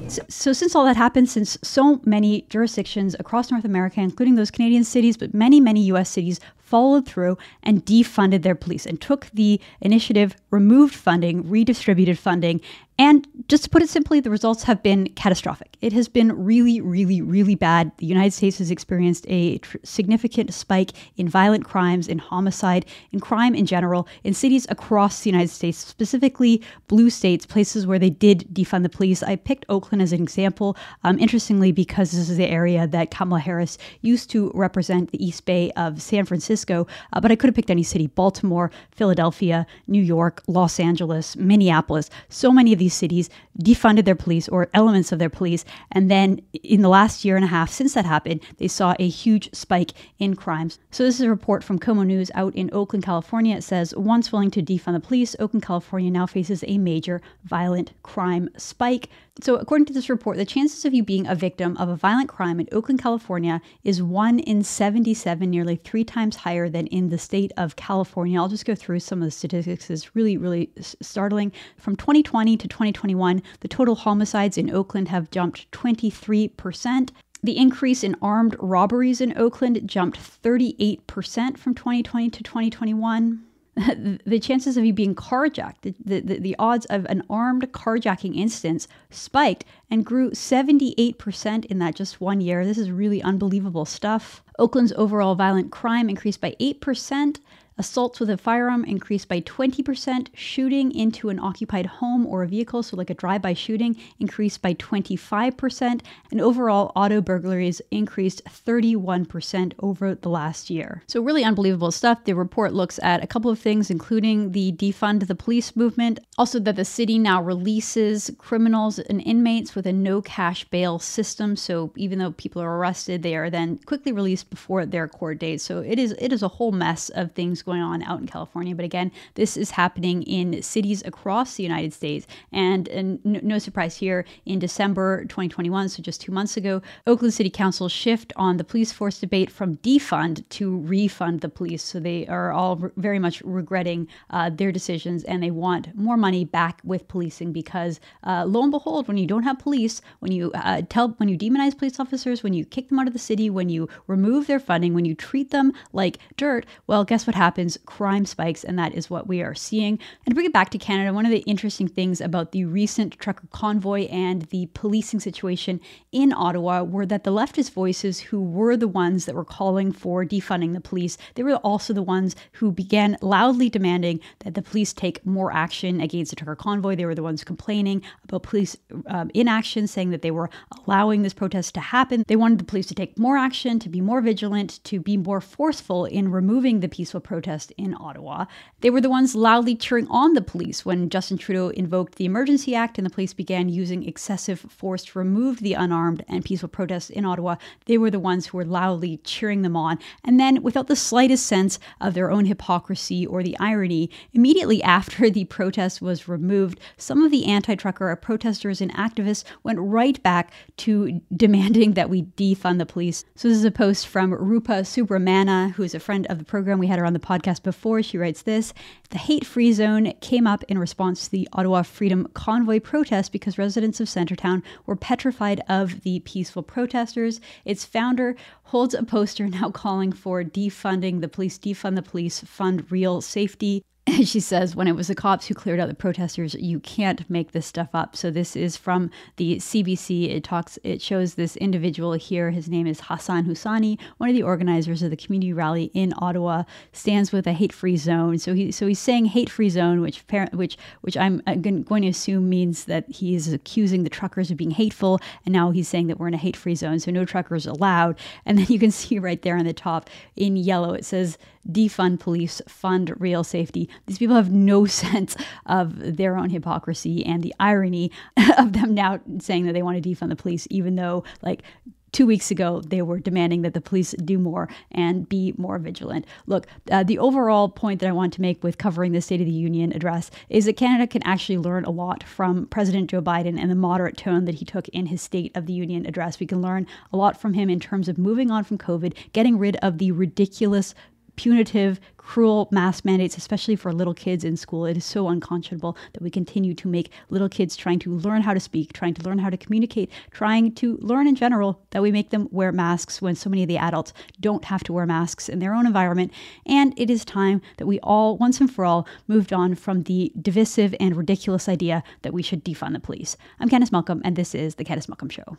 So, 0.07 0.21
so, 0.29 0.53
since 0.53 0.75
all 0.75 0.85
that 0.85 0.95
happened, 0.95 1.29
since 1.29 1.57
so 1.61 1.99
many 2.05 2.45
jurisdictions 2.49 3.15
across 3.19 3.51
North 3.51 3.65
America, 3.65 3.99
including 3.99 4.35
those 4.35 4.51
Canadian 4.51 4.83
cities, 4.83 5.17
but 5.17 5.33
many, 5.33 5.59
many 5.59 5.81
US 5.83 6.09
cities, 6.09 6.39
followed 6.71 7.05
through 7.05 7.37
and 7.63 7.85
defunded 7.85 8.43
their 8.43 8.55
police 8.55 8.85
and 8.85 9.01
took 9.01 9.27
the 9.33 9.59
initiative, 9.81 10.37
removed 10.51 10.95
funding, 10.95 11.47
redistributed 11.49 12.17
funding, 12.17 12.61
and 13.01 13.27
just 13.47 13.63
to 13.63 13.69
put 13.71 13.81
it 13.81 13.89
simply, 13.89 14.19
the 14.19 14.29
results 14.29 14.61
have 14.61 14.83
been 14.83 15.07
catastrophic. 15.15 15.75
It 15.81 15.91
has 15.93 16.07
been 16.07 16.45
really, 16.45 16.79
really, 16.81 17.19
really 17.19 17.55
bad. 17.55 17.91
The 17.97 18.05
United 18.05 18.31
States 18.31 18.59
has 18.59 18.69
experienced 18.69 19.25
a 19.27 19.57
tr- 19.57 19.77
significant 19.83 20.53
spike 20.53 20.91
in 21.17 21.27
violent 21.27 21.65
crimes, 21.65 22.07
in 22.07 22.19
homicide, 22.19 22.85
in 23.11 23.19
crime 23.19 23.55
in 23.55 23.65
general, 23.65 24.07
in 24.23 24.35
cities 24.35 24.67
across 24.69 25.23
the 25.23 25.31
United 25.31 25.49
States, 25.49 25.79
specifically 25.79 26.61
blue 26.87 27.09
states, 27.09 27.43
places 27.43 27.87
where 27.87 27.97
they 27.97 28.11
did 28.11 28.45
defund 28.53 28.83
the 28.83 28.89
police. 28.89 29.23
I 29.23 29.35
picked 29.35 29.65
Oakland 29.67 30.03
as 30.03 30.13
an 30.13 30.21
example, 30.21 30.77
um, 31.03 31.17
interestingly, 31.17 31.71
because 31.71 32.11
this 32.11 32.29
is 32.29 32.37
the 32.37 32.45
area 32.45 32.85
that 32.85 33.09
Kamala 33.09 33.39
Harris 33.39 33.79
used 34.01 34.29
to 34.29 34.51
represent 34.53 35.09
the 35.09 35.25
East 35.25 35.45
Bay 35.45 35.71
of 35.71 35.99
San 35.99 36.23
Francisco. 36.25 36.60
Uh, 36.69 37.19
but 37.21 37.31
I 37.31 37.35
could 37.35 37.47
have 37.47 37.55
picked 37.55 37.69
any 37.69 37.83
city 37.83 38.07
Baltimore, 38.07 38.71
Philadelphia, 38.91 39.65
New 39.87 40.01
York, 40.01 40.41
Los 40.47 40.79
Angeles, 40.79 41.35
Minneapolis. 41.35 42.09
So 42.29 42.51
many 42.51 42.73
of 42.73 42.79
these 42.79 42.93
cities 42.93 43.29
defunded 43.61 44.05
their 44.05 44.15
police 44.15 44.47
or 44.47 44.69
elements 44.73 45.11
of 45.11 45.19
their 45.19 45.29
police. 45.29 45.65
And 45.91 46.09
then 46.09 46.41
in 46.63 46.81
the 46.81 46.89
last 46.89 47.25
year 47.25 47.35
and 47.35 47.45
a 47.45 47.49
half 47.49 47.69
since 47.69 47.93
that 47.93 48.05
happened, 48.05 48.41
they 48.57 48.67
saw 48.67 48.95
a 48.99 49.07
huge 49.07 49.49
spike 49.53 49.91
in 50.19 50.35
crimes. 50.35 50.79
So 50.91 51.03
this 51.03 51.15
is 51.15 51.21
a 51.21 51.29
report 51.29 51.63
from 51.63 51.79
KOMO 51.79 52.05
News 52.05 52.31
out 52.35 52.55
in 52.55 52.69
Oakland, 52.73 53.03
California. 53.03 53.55
It 53.55 53.63
says 53.63 53.95
once 53.95 54.31
willing 54.31 54.51
to 54.51 54.61
defund 54.61 54.93
the 54.93 54.99
police, 54.99 55.35
Oakland, 55.39 55.63
California 55.63 56.11
now 56.11 56.25
faces 56.25 56.63
a 56.67 56.77
major 56.77 57.21
violent 57.43 57.93
crime 58.03 58.49
spike. 58.57 59.09
So, 59.39 59.55
according 59.55 59.85
to 59.85 59.93
this 59.93 60.09
report, 60.09 60.35
the 60.35 60.45
chances 60.45 60.83
of 60.83 60.93
you 60.93 61.03
being 61.03 61.25
a 61.25 61.35
victim 61.35 61.77
of 61.77 61.87
a 61.87 61.95
violent 61.95 62.27
crime 62.27 62.59
in 62.59 62.67
Oakland, 62.71 63.01
California 63.01 63.61
is 63.81 64.03
1 64.03 64.39
in 64.39 64.61
77, 64.61 65.49
nearly 65.49 65.77
three 65.77 66.03
times 66.03 66.35
higher 66.35 66.50
than 66.69 66.87
in 66.87 67.09
the 67.09 67.17
state 67.17 67.51
of 67.57 67.75
California. 67.75 68.39
I'll 68.39 68.47
just 68.47 68.65
go 68.65 68.75
through 68.75 68.99
some 68.99 69.21
of 69.21 69.25
the 69.25 69.31
statistics. 69.31 69.89
It's 69.89 70.15
really, 70.15 70.37
really 70.37 70.69
startling. 70.77 71.51
From 71.77 71.95
2020 71.95 72.57
to 72.57 72.67
2021, 72.67 73.41
the 73.61 73.67
total 73.67 73.95
homicides 73.95 74.57
in 74.57 74.69
Oakland 74.69 75.07
have 75.07 75.31
jumped 75.31 75.71
23%. 75.71 77.09
The 77.43 77.57
increase 77.57 78.03
in 78.03 78.15
armed 78.21 78.55
robberies 78.59 79.19
in 79.19 79.37
Oakland 79.37 79.81
jumped 79.87 80.19
38% 80.19 81.57
from 81.57 81.73
2020 81.73 82.29
to 82.29 82.43
2021. 82.43 83.43
the 84.25 84.39
chances 84.39 84.75
of 84.75 84.83
you 84.83 84.91
being 84.91 85.15
carjacked, 85.15 85.81
the, 85.81 86.19
the, 86.19 86.39
the, 86.39 86.55
odds 86.59 86.85
of 86.87 87.05
an 87.05 87.23
armed 87.29 87.71
carjacking 87.71 88.35
instance 88.35 88.87
spiked 89.09 89.63
and 89.89 90.05
grew 90.05 90.31
78% 90.31 91.65
in 91.65 91.79
that 91.79 91.95
just 91.95 92.19
one 92.19 92.41
year. 92.41 92.65
This 92.65 92.77
is 92.77 92.91
really 92.91 93.21
unbelievable 93.21 93.85
stuff. 93.85 94.43
Oakland's 94.59 94.91
overall 94.97 95.35
violent 95.35 95.71
crime 95.71 96.09
increased 96.09 96.41
by 96.41 96.53
8%. 96.59 97.37
Assaults 97.77 98.19
with 98.19 98.29
a 98.29 98.37
firearm 98.37 98.83
increased 98.85 99.27
by 99.27 99.41
20%. 99.41 100.27
Shooting 100.33 100.91
into 100.91 101.29
an 101.29 101.39
occupied 101.39 101.85
home 101.85 102.27
or 102.27 102.43
a 102.43 102.47
vehicle, 102.47 102.83
so 102.83 102.97
like 102.97 103.09
a 103.09 103.13
drive 103.15 103.41
by 103.41 103.53
shooting, 103.53 103.95
increased 104.19 104.61
by 104.61 104.73
25%. 104.73 106.01
And 106.31 106.41
overall, 106.41 106.91
auto 106.95 107.21
burglaries 107.21 107.81
increased 107.89 108.43
31% 108.45 109.73
over 109.79 110.15
the 110.15 110.29
last 110.29 110.69
year. 110.69 111.03
So, 111.07 111.21
really 111.21 111.43
unbelievable 111.43 111.91
stuff. 111.91 112.25
The 112.25 112.33
report 112.33 112.73
looks 112.73 112.99
at 113.01 113.23
a 113.23 113.27
couple 113.27 113.49
of 113.49 113.59
things, 113.59 113.89
including 113.89 114.51
the 114.51 114.73
defund 114.73 115.27
the 115.27 115.35
police 115.35 115.75
movement, 115.75 116.19
also 116.37 116.59
that 116.59 116.75
the 116.75 116.85
city 116.85 117.17
now 117.17 117.41
releases 117.41 118.31
criminals 118.37 118.99
and 118.99 119.21
inmates 119.21 119.75
with 119.75 119.85
a 119.85 119.93
no 119.93 120.21
cash 120.21 120.65
bail 120.65 120.99
system. 120.99 121.55
So, 121.55 121.93
even 121.95 122.19
though 122.19 122.31
people 122.31 122.61
are 122.61 122.77
arrested, 122.77 123.23
they 123.23 123.35
are 123.35 123.49
then 123.49 123.77
quickly 123.85 124.11
released 124.11 124.49
before 124.49 124.85
their 124.85 125.07
court 125.07 125.39
date. 125.39 125.61
So, 125.61 125.79
it 125.79 125.97
is 125.97 126.11
it 126.19 126.33
is 126.33 126.43
a 126.43 126.47
whole 126.47 126.71
mess 126.71 127.09
of 127.09 127.31
things 127.31 127.60
going 127.63 127.81
on 127.81 128.03
out 128.03 128.19
in 128.19 128.27
California. 128.27 128.75
But 128.75 128.85
again, 128.85 129.11
this 129.35 129.57
is 129.57 129.71
happening 129.71 130.23
in 130.23 130.61
cities 130.61 131.03
across 131.05 131.55
the 131.55 131.63
United 131.63 131.93
States. 131.93 132.27
And, 132.51 132.87
and 132.89 133.23
no, 133.25 133.39
no 133.43 133.59
surprise 133.59 133.95
here, 133.95 134.25
in 134.45 134.59
December 134.59 135.25
2021, 135.25 135.89
so 135.89 136.01
just 136.01 136.21
two 136.21 136.31
months 136.31 136.57
ago, 136.57 136.81
Oakland 137.07 137.33
City 137.33 137.49
Council 137.49 137.89
shift 137.89 138.33
on 138.35 138.57
the 138.57 138.63
police 138.63 138.91
force 138.91 139.19
debate 139.19 139.51
from 139.51 139.77
defund 139.77 140.47
to 140.49 140.79
refund 140.79 141.41
the 141.41 141.49
police. 141.49 141.83
So 141.83 141.99
they 141.99 142.27
are 142.27 142.51
all 142.51 142.77
re- 142.77 142.91
very 142.97 143.19
much 143.19 143.41
regretting 143.41 144.07
uh, 144.29 144.49
their 144.49 144.71
decisions 144.71 145.23
and 145.23 145.41
they 145.41 145.51
want 145.51 145.95
more 145.95 146.17
money 146.17 146.45
back 146.45 146.81
with 146.83 147.07
policing 147.07 147.51
because 147.51 147.99
uh, 148.25 148.45
lo 148.45 148.63
and 148.63 148.71
behold, 148.71 149.07
when 149.07 149.17
you 149.17 149.27
don't 149.27 149.43
have 149.43 149.59
police, 149.59 150.01
when 150.19 150.31
you 150.31 150.51
uh, 150.53 150.81
tell, 150.89 151.09
when 151.17 151.29
you 151.29 151.37
demonize 151.37 151.77
police 151.77 151.99
officers, 151.99 152.43
when 152.43 152.53
you 152.53 152.65
kick 152.65 152.89
them 152.89 152.99
out 152.99 153.07
of 153.07 153.13
the 153.13 153.19
city, 153.19 153.49
when 153.49 153.69
you 153.69 153.87
remove 154.07 154.47
their 154.47 154.59
funding, 154.59 154.93
when 154.93 155.05
you 155.05 155.15
treat 155.15 155.51
them 155.51 155.71
like 155.93 156.17
dirt, 156.37 156.65
well, 156.87 157.03
guess 157.03 157.27
what 157.27 157.35
happens? 157.35 157.50
Happens, 157.51 157.77
crime 157.85 158.25
spikes, 158.25 158.63
and 158.63 158.79
that 158.79 158.95
is 158.95 159.09
what 159.09 159.27
we 159.27 159.41
are 159.41 159.53
seeing. 159.53 159.99
And 160.25 160.31
to 160.31 160.35
bring 160.35 160.45
it 160.45 160.53
back 160.53 160.69
to 160.69 160.77
Canada, 160.77 161.13
one 161.13 161.25
of 161.25 161.33
the 161.33 161.39
interesting 161.39 161.85
things 161.85 162.21
about 162.21 162.53
the 162.53 162.63
recent 162.63 163.19
trucker 163.19 163.45
convoy 163.51 164.07
and 164.07 164.43
the 164.43 164.69
policing 164.73 165.19
situation 165.19 165.81
in 166.13 166.31
Ottawa 166.31 166.83
were 166.83 167.05
that 167.05 167.25
the 167.25 167.31
leftist 167.31 167.71
voices 167.73 168.21
who 168.21 168.41
were 168.41 168.77
the 168.77 168.87
ones 168.87 169.25
that 169.25 169.35
were 169.35 169.43
calling 169.43 169.91
for 169.91 170.23
defunding 170.23 170.71
the 170.71 170.79
police, 170.79 171.17
they 171.35 171.43
were 171.43 171.57
also 171.57 171.91
the 171.91 172.01
ones 172.01 172.37
who 172.53 172.71
began 172.71 173.17
loudly 173.21 173.69
demanding 173.69 174.21
that 174.45 174.53
the 174.53 174.61
police 174.61 174.93
take 174.93 175.25
more 175.25 175.51
action 175.51 175.99
against 175.99 176.29
the 176.29 176.37
trucker 176.37 176.55
convoy. 176.55 176.95
They 176.95 177.05
were 177.05 177.15
the 177.15 177.21
ones 177.21 177.43
complaining 177.43 178.01
about 178.23 178.43
police 178.43 178.77
um, 179.07 179.29
inaction, 179.33 179.87
saying 179.87 180.11
that 180.11 180.21
they 180.21 180.31
were 180.31 180.49
allowing 180.87 181.23
this 181.23 181.33
protest 181.33 181.73
to 181.73 181.81
happen. 181.81 182.23
They 182.29 182.37
wanted 182.37 182.59
the 182.59 182.71
police 182.71 182.87
to 182.87 182.95
take 182.95 183.19
more 183.19 183.35
action, 183.35 183.77
to 183.79 183.89
be 183.89 183.99
more 183.99 184.21
vigilant, 184.21 184.81
to 184.85 185.01
be 185.01 185.17
more 185.17 185.41
forceful 185.41 186.05
in 186.05 186.31
removing 186.31 186.79
the 186.79 186.87
peaceful 186.87 187.19
protest 187.19 187.40
protest 187.41 187.73
in 187.75 187.95
Ottawa. 187.99 188.45
They 188.81 188.91
were 188.91 189.01
the 189.01 189.09
ones 189.09 189.33
loudly 189.33 189.75
cheering 189.75 190.07
on 190.09 190.33
the 190.33 190.43
police 190.43 190.85
when 190.85 191.09
Justin 191.09 191.39
Trudeau 191.39 191.69
invoked 191.69 192.15
the 192.15 192.25
Emergency 192.25 192.75
Act 192.75 192.99
and 192.99 193.05
the 193.05 193.09
police 193.09 193.33
began 193.33 193.67
using 193.67 194.07
excessive 194.07 194.59
force 194.59 195.03
to 195.05 195.17
remove 195.17 195.59
the 195.59 195.73
unarmed 195.73 196.23
and 196.27 196.45
peaceful 196.45 196.69
protests 196.69 197.09
in 197.09 197.25
Ottawa. 197.25 197.55
They 197.85 197.97
were 197.97 198.11
the 198.11 198.19
ones 198.19 198.45
who 198.45 198.57
were 198.57 198.65
loudly 198.65 199.17
cheering 199.23 199.63
them 199.63 199.75
on. 199.75 199.97
And 200.23 200.39
then, 200.39 200.61
without 200.61 200.85
the 200.85 200.95
slightest 200.95 201.47
sense 201.47 201.79
of 201.99 202.13
their 202.13 202.29
own 202.29 202.45
hypocrisy 202.45 203.25
or 203.25 203.41
the 203.41 203.57
irony, 203.59 204.11
immediately 204.33 204.83
after 204.99 205.27
the 205.31 205.45
protest 205.45 205.99
was 205.99 206.27
removed, 206.27 206.79
some 206.97 207.23
of 207.23 207.31
the 207.31 207.45
anti 207.45 207.73
trucker 207.73 208.15
protesters 208.17 208.81
and 208.81 208.93
activists 208.93 209.43
went 209.63 209.79
right 209.79 210.21
back 210.21 210.53
to 210.77 211.19
demanding 211.35 211.93
that 211.93 212.11
we 212.11 212.21
defund 212.21 212.77
the 212.77 212.85
police. 212.85 213.25
So, 213.33 213.47
this 213.47 213.57
is 213.57 213.65
a 213.65 213.71
post 213.71 214.05
from 214.05 214.31
Rupa 214.31 214.83
Subramanya, 214.83 215.71
who 215.71 215.81
is 215.81 215.95
a 215.95 215.99
friend 215.99 216.27
of 216.27 216.37
the 216.37 216.45
program. 216.45 216.77
We 216.77 216.85
had 216.85 216.99
her 216.99 217.05
on 217.05 217.13
the 217.13 217.19
podcast 217.19 217.30
podcast 217.31 217.63
before, 217.63 218.03
she 218.03 218.17
writes 218.17 218.41
this 218.41 218.73
The 219.09 219.17
hate 219.17 219.45
free 219.45 219.71
zone 219.71 220.13
came 220.19 220.45
up 220.45 220.63
in 220.67 220.77
response 220.77 221.23
to 221.25 221.31
the 221.31 221.47
Ottawa 221.53 221.81
Freedom 221.83 222.27
Convoy 222.33 222.81
protest 222.81 223.31
because 223.31 223.57
residents 223.57 224.01
of 224.01 224.07
Centretown 224.07 224.61
were 224.85 224.97
petrified 224.97 225.61
of 225.69 226.01
the 226.01 226.19
peaceful 226.21 226.63
protesters. 226.63 227.39
Its 227.63 227.85
founder 227.85 228.35
holds 228.63 228.93
a 228.93 229.03
poster 229.03 229.47
now 229.47 229.69
calling 229.81 230.11
for 230.11 230.43
defunding 230.43 231.21
the 231.21 231.29
police, 231.29 231.57
defund 231.57 231.95
the 231.95 232.01
police, 232.01 232.41
fund 232.41 232.91
real 232.91 233.21
safety. 233.21 233.83
she 234.23 234.39
says, 234.39 234.75
when 234.75 234.87
it 234.87 234.95
was 234.95 235.07
the 235.07 235.15
cops 235.15 235.45
who 235.45 235.53
cleared 235.53 235.79
out 235.79 235.87
the 235.87 235.93
protesters, 235.93 236.55
you 236.55 236.79
can't 236.79 237.29
make 237.29 237.51
this 237.51 237.67
stuff 237.67 237.89
up. 237.93 238.15
So 238.15 238.31
this 238.31 238.55
is 238.55 238.75
from 238.75 239.11
the 239.35 239.57
CBC. 239.57 240.29
It 240.29 240.43
talks, 240.43 240.79
it 240.83 241.01
shows 241.01 241.35
this 241.35 241.55
individual 241.57 242.13
here. 242.13 242.49
His 242.49 242.67
name 242.67 242.87
is 242.87 243.01
Hassan 243.01 243.45
Husseini, 243.45 243.99
one 244.17 244.29
of 244.29 244.35
the 244.35 244.41
organizers 244.41 245.03
of 245.03 245.11
the 245.11 245.17
community 245.17 245.53
rally 245.53 245.91
in 245.93 246.13
Ottawa, 246.17 246.63
stands 246.91 247.31
with 247.31 247.45
a 247.45 247.53
hate-free 247.53 247.97
zone. 247.97 248.39
So 248.39 248.55
he, 248.55 248.71
so 248.71 248.87
he's 248.87 248.99
saying 248.99 249.25
hate-free 249.25 249.69
zone, 249.69 250.01
which 250.01 250.23
which 250.53 250.77
which 251.01 251.17
I'm 251.17 251.41
going 251.61 252.01
to 252.01 252.07
assume 252.07 252.49
means 252.49 252.85
that 252.85 253.07
he 253.09 253.35
is 253.35 253.53
accusing 253.53 254.03
the 254.03 254.09
truckers 254.09 254.49
of 254.49 254.57
being 254.57 254.71
hateful, 254.71 255.19
and 255.45 255.53
now 255.53 255.69
he's 255.69 255.87
saying 255.87 256.07
that 256.07 256.19
we're 256.19 256.27
in 256.27 256.33
a 256.33 256.37
hate-free 256.37 256.75
zone, 256.75 256.99
so 256.99 257.11
no 257.11 257.23
truckers 257.23 257.67
allowed. 257.67 258.17
And 258.45 258.57
then 258.57 258.65
you 258.67 258.79
can 258.79 258.91
see 259.01 259.19
right 259.19 259.41
there 259.41 259.57
on 259.57 259.65
the 259.65 259.73
top 259.73 260.09
in 260.35 260.55
yellow, 260.55 260.93
it 260.93 261.05
says 261.05 261.37
defund 261.69 262.19
police, 262.19 262.61
fund 262.67 263.13
real 263.19 263.43
safety. 263.43 263.89
These 264.05 264.17
people 264.17 264.35
have 264.35 264.51
no 264.51 264.85
sense 265.01 265.35
of 265.65 266.17
their 266.17 266.37
own 266.37 266.49
hypocrisy 266.49 267.25
and 267.25 267.43
the 267.43 267.53
irony 267.59 268.11
of 268.57 268.73
them 268.73 268.93
now 268.93 269.19
saying 269.39 269.65
that 269.65 269.73
they 269.73 269.83
want 269.83 270.01
to 270.01 270.09
defund 270.09 270.29
the 270.29 270.35
police, 270.35 270.67
even 270.69 270.95
though, 270.95 271.23
like, 271.41 271.63
two 272.11 272.25
weeks 272.25 272.51
ago, 272.51 272.81
they 272.81 273.01
were 273.01 273.19
demanding 273.19 273.61
that 273.61 273.73
the 273.73 273.81
police 273.81 274.11
do 274.23 274.37
more 274.37 274.67
and 274.91 275.27
be 275.27 275.53
more 275.57 275.77
vigilant. 275.77 276.25
Look, 276.45 276.67
uh, 276.91 277.03
the 277.03 277.19
overall 277.19 277.69
point 277.69 277.99
that 278.01 278.09
I 278.09 278.13
want 278.13 278.33
to 278.33 278.41
make 278.41 278.63
with 278.63 278.77
covering 278.77 279.11
the 279.11 279.21
State 279.21 279.39
of 279.39 279.45
the 279.45 279.51
Union 279.51 279.93
address 279.93 280.29
is 280.49 280.65
that 280.65 280.77
Canada 280.77 281.07
can 281.07 281.23
actually 281.23 281.57
learn 281.57 281.85
a 281.85 281.89
lot 281.89 282.23
from 282.23 282.67
President 282.67 283.09
Joe 283.09 283.21
Biden 283.21 283.59
and 283.59 283.71
the 283.71 283.75
moderate 283.75 284.17
tone 284.17 284.45
that 284.45 284.55
he 284.55 284.65
took 284.65 284.87
in 284.89 285.07
his 285.07 285.21
State 285.21 285.55
of 285.55 285.65
the 285.65 285.73
Union 285.73 286.05
address. 286.05 286.39
We 286.39 286.45
can 286.47 286.61
learn 286.61 286.87
a 287.13 287.17
lot 287.17 287.39
from 287.39 287.53
him 287.53 287.69
in 287.69 287.79
terms 287.79 288.09
of 288.09 288.17
moving 288.17 288.51
on 288.51 288.63
from 288.63 288.77
COVID, 288.77 289.15
getting 289.33 289.57
rid 289.57 289.77
of 289.77 289.97
the 289.97 290.11
ridiculous 290.11 290.93
punitive, 291.35 291.99
cruel 292.17 292.69
mask 292.71 293.03
mandates, 293.03 293.35
especially 293.35 293.75
for 293.75 293.91
little 293.91 294.13
kids 294.13 294.43
in 294.43 294.55
school. 294.55 294.85
It 294.85 294.95
is 294.95 295.03
so 295.03 295.27
unconscionable 295.27 295.97
that 296.13 296.21
we 296.21 296.29
continue 296.29 296.73
to 296.75 296.87
make 296.87 297.11
little 297.29 297.49
kids 297.49 297.75
trying 297.75 297.99
to 297.99 298.13
learn 298.13 298.41
how 298.41 298.53
to 298.53 298.59
speak, 298.59 298.93
trying 298.93 299.13
to 299.15 299.23
learn 299.23 299.39
how 299.39 299.49
to 299.49 299.57
communicate, 299.57 300.09
trying 300.29 300.73
to 300.75 300.97
learn 301.01 301.27
in 301.27 301.35
general 301.35 301.81
that 301.89 302.01
we 302.01 302.11
make 302.11 302.29
them 302.29 302.47
wear 302.51 302.71
masks 302.71 303.21
when 303.21 303.35
so 303.35 303.49
many 303.49 303.63
of 303.63 303.67
the 303.67 303.77
adults 303.77 304.13
don't 304.39 304.65
have 304.65 304.83
to 304.83 304.93
wear 304.93 305.05
masks 305.05 305.49
in 305.49 305.59
their 305.59 305.73
own 305.73 305.85
environment. 305.85 306.31
And 306.65 306.93
it 306.97 307.09
is 307.09 307.25
time 307.25 307.61
that 307.77 307.87
we 307.87 307.99
all, 307.99 308.37
once 308.37 308.61
and 308.61 308.71
for 308.71 308.85
all, 308.85 309.07
moved 309.27 309.51
on 309.51 309.75
from 309.75 310.03
the 310.03 310.31
divisive 310.41 310.95
and 310.99 311.15
ridiculous 311.15 311.67
idea 311.67 312.03
that 312.21 312.33
we 312.33 312.43
should 312.43 312.63
defund 312.63 312.93
the 312.93 312.99
police. 312.99 313.35
I'm 313.59 313.67
Candice 313.67 313.91
Malcolm, 313.91 314.21
and 314.23 314.35
this 314.35 314.55
is 314.55 314.75
The 314.75 314.85
Candice 314.85 315.09
Malcolm 315.09 315.29
Show. 315.29 315.57